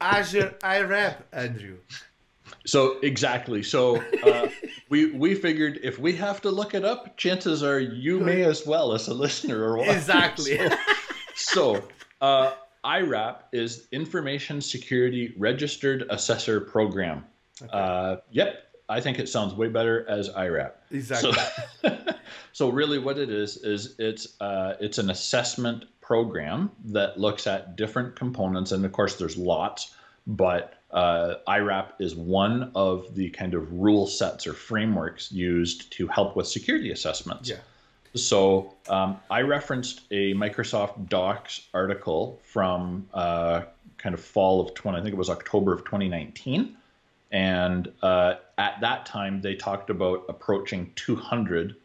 [0.00, 1.78] Azure IRAP, Andrew.
[2.66, 3.62] So exactly.
[3.62, 4.48] So uh,
[4.88, 8.66] we we figured if we have to look it up, chances are you may as
[8.66, 9.92] well as a listener or watcher.
[9.92, 10.58] Exactly.
[10.68, 10.76] So,
[11.40, 11.82] so
[12.20, 12.52] uh,
[12.84, 17.24] IRAP is Information Security Registered Assessor Program.
[17.62, 17.70] Okay.
[17.72, 20.72] Uh, yep, I think it sounds way better as IRAP.
[20.90, 21.32] Exactly.
[21.82, 21.98] So,
[22.52, 27.76] so really, what it is is it's uh, it's an assessment program that looks at
[27.76, 29.94] different components, and of course, there's lots,
[30.26, 36.08] but uh, IRAP is one of the kind of rule sets or frameworks used to
[36.08, 37.48] help with security assessments.
[37.48, 37.58] Yeah.
[38.14, 43.62] So um, I referenced a Microsoft Docs article from uh,
[43.98, 46.76] kind of fall of 20, I think it was October of 2019.
[47.32, 51.76] And uh, at that time, they talked about approaching 200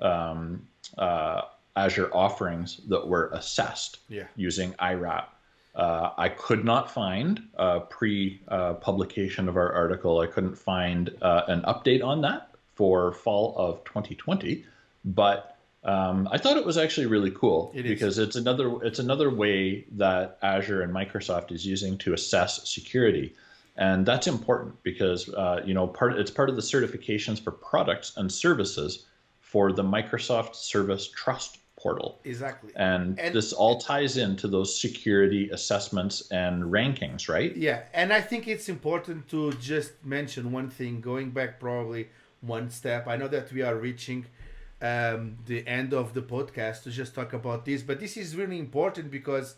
[0.00, 0.66] um,
[0.96, 1.42] uh,
[1.76, 4.24] Azure offerings that were assessed yeah.
[4.36, 5.28] using IRAP.
[5.74, 8.40] Uh, I could not find uh, pre
[8.80, 13.84] publication of our article, I couldn't find uh, an update on that for fall of
[13.84, 14.64] 2020.
[15.04, 15.53] But
[15.84, 19.84] um, I thought it was actually really cool it because it's another it's another way
[19.92, 23.34] that Azure and Microsoft is using to assess security,
[23.76, 28.16] and that's important because uh, you know part it's part of the certifications for products
[28.16, 29.04] and services
[29.40, 32.18] for the Microsoft Service Trust portal.
[32.24, 32.72] Exactly.
[32.76, 37.54] And, and, this all ties into those security assessments and rankings, right?
[37.54, 42.08] Yeah, and I think it's important to just mention one thing, going back probably
[42.40, 43.06] one step.
[43.06, 44.24] I know that we are reaching
[44.84, 47.82] um, the end of the podcast to just talk about this.
[47.82, 49.56] But this is really important because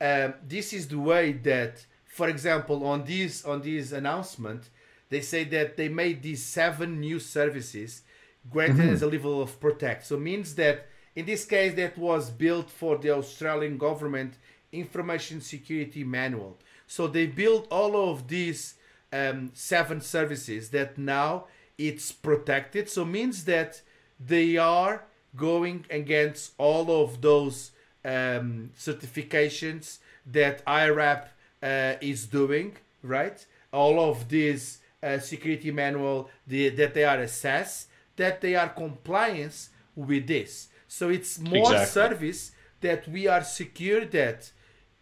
[0.00, 4.68] um, this is the way that, for example, on this on this announcement,
[5.08, 8.02] they say that they made these seven new services
[8.50, 8.94] granted mm-hmm.
[8.94, 10.04] as a level of protect.
[10.06, 14.34] So means that in this case that was built for the Australian government
[14.72, 16.58] information security manual.
[16.88, 18.74] So they built all of these
[19.12, 21.46] um, seven services that now
[21.78, 22.88] it's protected.
[22.88, 23.80] So means that
[24.18, 25.04] they are
[25.36, 27.72] going against all of those
[28.04, 31.28] um, certifications that IRAP
[31.62, 33.44] uh, is doing, right?
[33.72, 39.70] All of these uh, security manual the, that they are assessed, that they are compliance
[39.94, 40.68] with this.
[40.88, 41.86] So it's more exactly.
[41.86, 44.50] service that we are secure that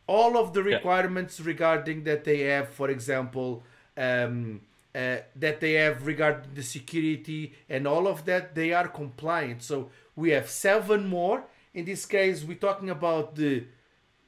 [0.06, 1.46] all of the requirements yeah.
[1.46, 3.62] regarding that they have, for example,
[3.96, 4.60] um,
[4.94, 9.62] uh, that they have regarding the security and all of that, they are compliant.
[9.62, 11.44] So we have seven more.
[11.72, 13.64] In this case, we're talking about the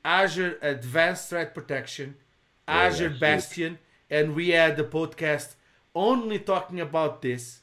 [0.04, 2.16] Azure Advanced Threat Protection,
[2.66, 3.78] oh, Azure Bastion,
[4.10, 5.54] and we had the podcast
[5.94, 7.60] only talking about this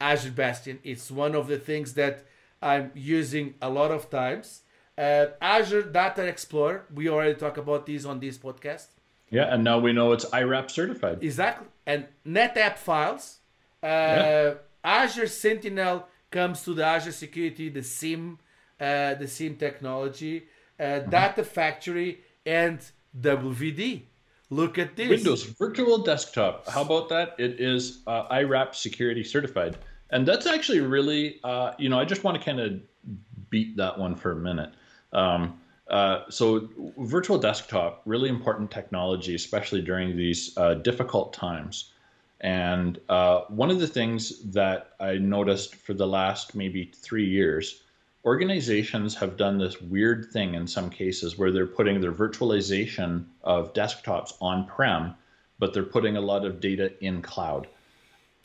[0.00, 0.78] Azure Bastion.
[0.82, 2.24] It's one of the things that
[2.62, 4.62] I'm using a lot of times.
[4.98, 8.88] Uh, Azure Data Explorer, we already talked about this on this podcast.
[9.30, 11.18] Yeah, and now we know it's IRAP certified.
[11.22, 11.66] Exactly.
[11.86, 13.38] And NetApp files.
[13.82, 14.54] Uh, yeah.
[14.84, 18.38] Azure Sentinel comes to the Azure Security, the SIEM,
[18.80, 20.46] uh, the SIEM technology,
[20.78, 21.10] uh, mm-hmm.
[21.10, 22.80] Data Factory, and
[23.18, 24.02] WVD.
[24.50, 25.08] Look at this.
[25.08, 26.68] Windows Virtual Desktop.
[26.68, 27.36] How about that?
[27.38, 29.78] It is uh, IRAP security certified.
[30.10, 32.80] And that's actually really, uh, you know, I just want to kind of
[33.48, 34.72] beat that one for a minute.
[35.12, 35.59] Um,
[35.90, 36.68] uh, so
[36.98, 41.92] virtual desktop, really important technology, especially during these uh, difficult times.
[42.40, 47.82] And uh, one of the things that I noticed for the last maybe three years,
[48.24, 53.74] organizations have done this weird thing in some cases where they're putting their virtualization of
[53.74, 55.14] desktops on-prem,
[55.58, 57.66] but they're putting a lot of data in cloud.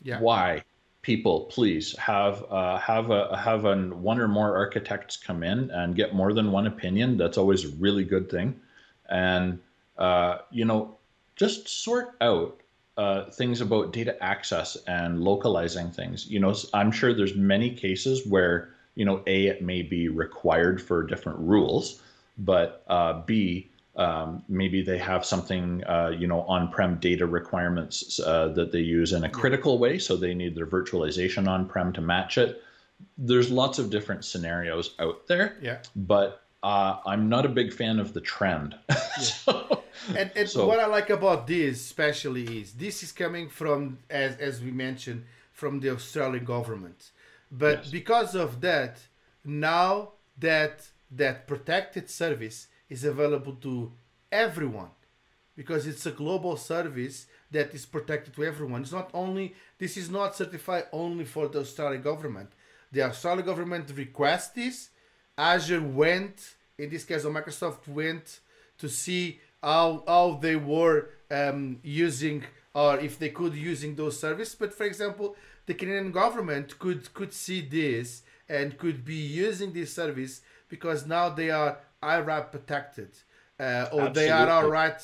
[0.01, 0.19] Yeah.
[0.19, 0.63] Why?
[1.05, 5.95] People please have uh, have a have an one or more architects come in and
[5.95, 7.15] get more than one opinion.
[7.15, 8.59] That's always a really good thing.
[9.07, 9.59] And
[9.99, 10.97] uh, you know
[11.35, 12.59] just sort out
[12.97, 16.25] uh, things about data access and localizing things.
[16.27, 20.81] You know i'm sure there's many cases where you know a it may be required
[20.81, 22.01] for different rules
[22.37, 28.49] but uh, b um, maybe they have something, uh, you know, on-prem data requirements uh,
[28.49, 32.37] that they use in a critical way, so they need their virtualization on-prem to match
[32.37, 32.61] it.
[33.17, 35.57] There's lots of different scenarios out there.
[35.61, 35.79] Yeah.
[35.95, 38.75] But uh, I'm not a big fan of the trend.
[39.21, 39.83] so,
[40.17, 44.35] and, and so, what I like about this, especially, is this is coming from, as
[44.37, 47.11] as we mentioned, from the Australian government.
[47.51, 47.91] But yes.
[47.91, 48.99] because of that,
[49.43, 53.91] now that that protected service is available to
[54.31, 54.89] everyone
[55.55, 58.81] because it's a global service that is protected to everyone.
[58.81, 62.51] It's not only this is not certified only for the Australian government.
[62.91, 64.89] The Australian government requests this.
[65.37, 68.39] Azure went, in this case, Microsoft went
[68.77, 74.55] to see how how they were um, using or if they could using those services.
[74.55, 79.93] But for example, the Canadian government could could see this and could be using this
[79.93, 83.09] service because now they are IRAP protected
[83.59, 85.01] uh, or they are all right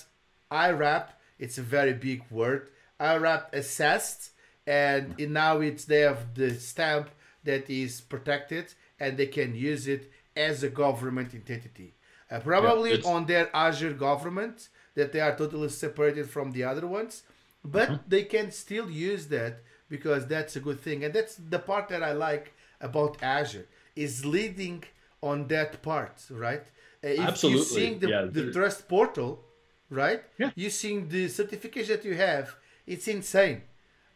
[0.51, 1.09] IRAP.
[1.39, 2.69] It's a very big word.
[2.99, 4.31] IRAP assessed
[4.67, 7.09] and now it's they have the stamp
[7.43, 11.95] that is protected and they can use it as a government entity.
[12.29, 16.87] Uh, probably yeah, on their Azure government that they are totally separated from the other
[16.87, 17.23] ones,
[17.63, 17.99] but uh-huh.
[18.07, 22.01] they can still use that because that's a good thing, and that's the part that
[22.01, 24.83] I like about Azure is leading
[25.21, 26.63] on that part, right?
[27.03, 27.57] If Absolutely.
[27.57, 29.43] You're seeing the, yeah, the Trust Portal,
[29.89, 30.21] right?
[30.37, 30.51] Yeah.
[30.55, 32.55] You're seeing the certification that you have.
[32.85, 33.63] It's insane.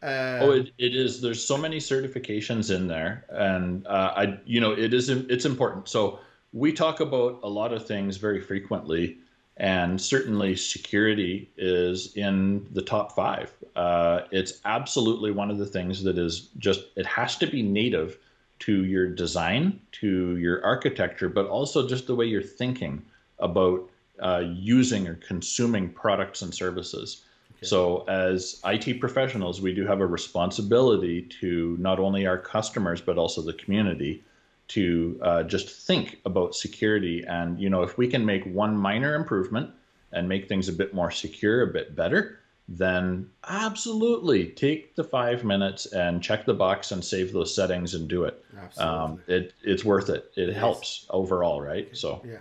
[0.02, 1.20] Uh, oh, it, it is.
[1.20, 5.08] There's so many certifications in there, and uh, I, you know, it is.
[5.08, 5.88] It's important.
[5.88, 6.20] So
[6.52, 9.18] we talk about a lot of things very frequently,
[9.56, 13.52] and certainly security is in the top five.
[13.74, 16.84] Uh, it's absolutely one of the things that is just.
[16.94, 18.18] It has to be native
[18.60, 23.02] to your design, to your architecture, but also just the way you're thinking
[23.38, 23.88] about
[24.20, 27.22] uh, using or consuming products and services.
[27.62, 33.16] So, as IT professionals, we do have a responsibility to not only our customers but
[33.16, 34.22] also the community
[34.68, 37.24] to uh, just think about security.
[37.26, 39.70] And you know, if we can make one minor improvement
[40.12, 45.44] and make things a bit more secure, a bit better, then absolutely take the five
[45.44, 48.44] minutes and check the box and save those settings and do it.
[48.58, 48.94] Absolutely.
[48.94, 50.32] Um, it it's worth it.
[50.36, 50.56] It yes.
[50.56, 51.88] helps overall, right?
[51.96, 52.38] So yeah.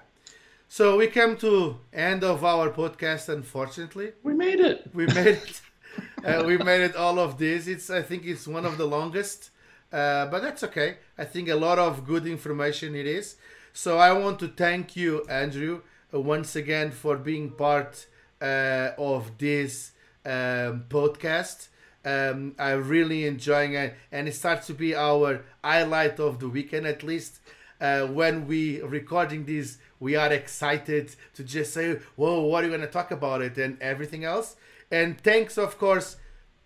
[0.67, 3.30] So we come to end of our podcast.
[3.30, 4.89] Unfortunately, we made it.
[4.93, 5.61] We made it.
[6.26, 6.95] uh, we made it.
[6.95, 7.67] All of this.
[7.67, 7.89] It's.
[7.89, 9.51] I think it's one of the longest,
[9.93, 10.97] uh, but that's okay.
[11.19, 13.36] I think a lot of good information it is.
[13.73, 18.07] So I want to thank you, Andrew, uh, once again for being part
[18.41, 19.91] uh, of this
[20.26, 21.69] um, podcast.
[22.03, 26.86] Um, I'm really enjoying it, and it starts to be our highlight of the weekend,
[26.86, 27.39] at least
[27.82, 32.69] uh, when we recording this we are excited to just say, whoa, what are you
[32.69, 34.55] going to talk about it and everything else.
[34.91, 36.17] And thanks, of course,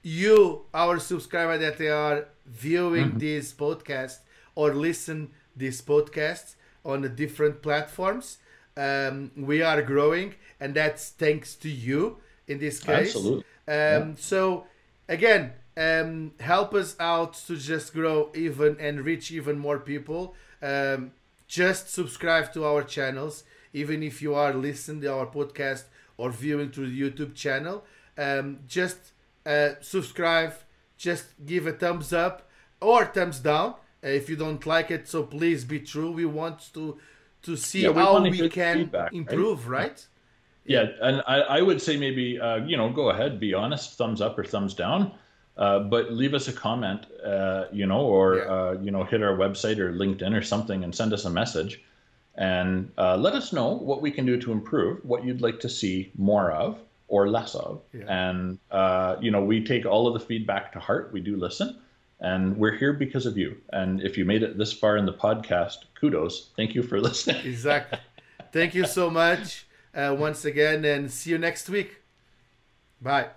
[0.02, 3.20] you, our subscriber that they are viewing mm-hmm.
[3.20, 4.20] this podcast
[4.56, 8.40] or listen this podcast on the different platforms.
[8.76, 13.16] Um, we are growing, and that's thanks to you in this case.
[13.16, 13.44] Absolutely.
[13.70, 14.06] Um, yeah.
[14.18, 14.66] So
[15.08, 20.36] again, um, help us out to just grow even and reach even more people.
[20.62, 21.12] Um,
[21.48, 23.44] just subscribe to our channels,
[23.74, 25.84] even if you are listening to our podcast
[26.18, 27.86] or viewing through the YouTube channel.
[28.18, 28.98] Um, just
[29.46, 30.54] uh, subscribe,
[30.98, 32.50] just give a thumbs up
[32.82, 35.08] or thumbs down uh, if you don't like it.
[35.08, 36.12] So please be true.
[36.12, 36.98] We want to
[37.44, 39.88] to see yeah, we how we can feedback, improve, right?
[39.90, 40.08] right?
[40.70, 44.22] Yeah, and I, I would say maybe uh, you know go ahead, be honest, thumbs
[44.22, 45.12] up or thumbs down.
[45.58, 48.44] Uh, but leave us a comment, uh, you know, or yeah.
[48.44, 51.82] uh, you know, hit our website or LinkedIn or something, and send us a message,
[52.36, 55.68] and uh, let us know what we can do to improve, what you'd like to
[55.68, 58.06] see more of or less of, yeah.
[58.08, 61.10] and uh, you know, we take all of the feedback to heart.
[61.12, 61.80] We do listen,
[62.20, 63.58] and we're here because of you.
[63.74, 66.52] And if you made it this far in the podcast, kudos.
[66.56, 67.44] Thank you for listening.
[67.44, 67.98] exactly.
[68.54, 72.02] Thank you so much uh, once again and see you next week.
[73.02, 73.30] Bye.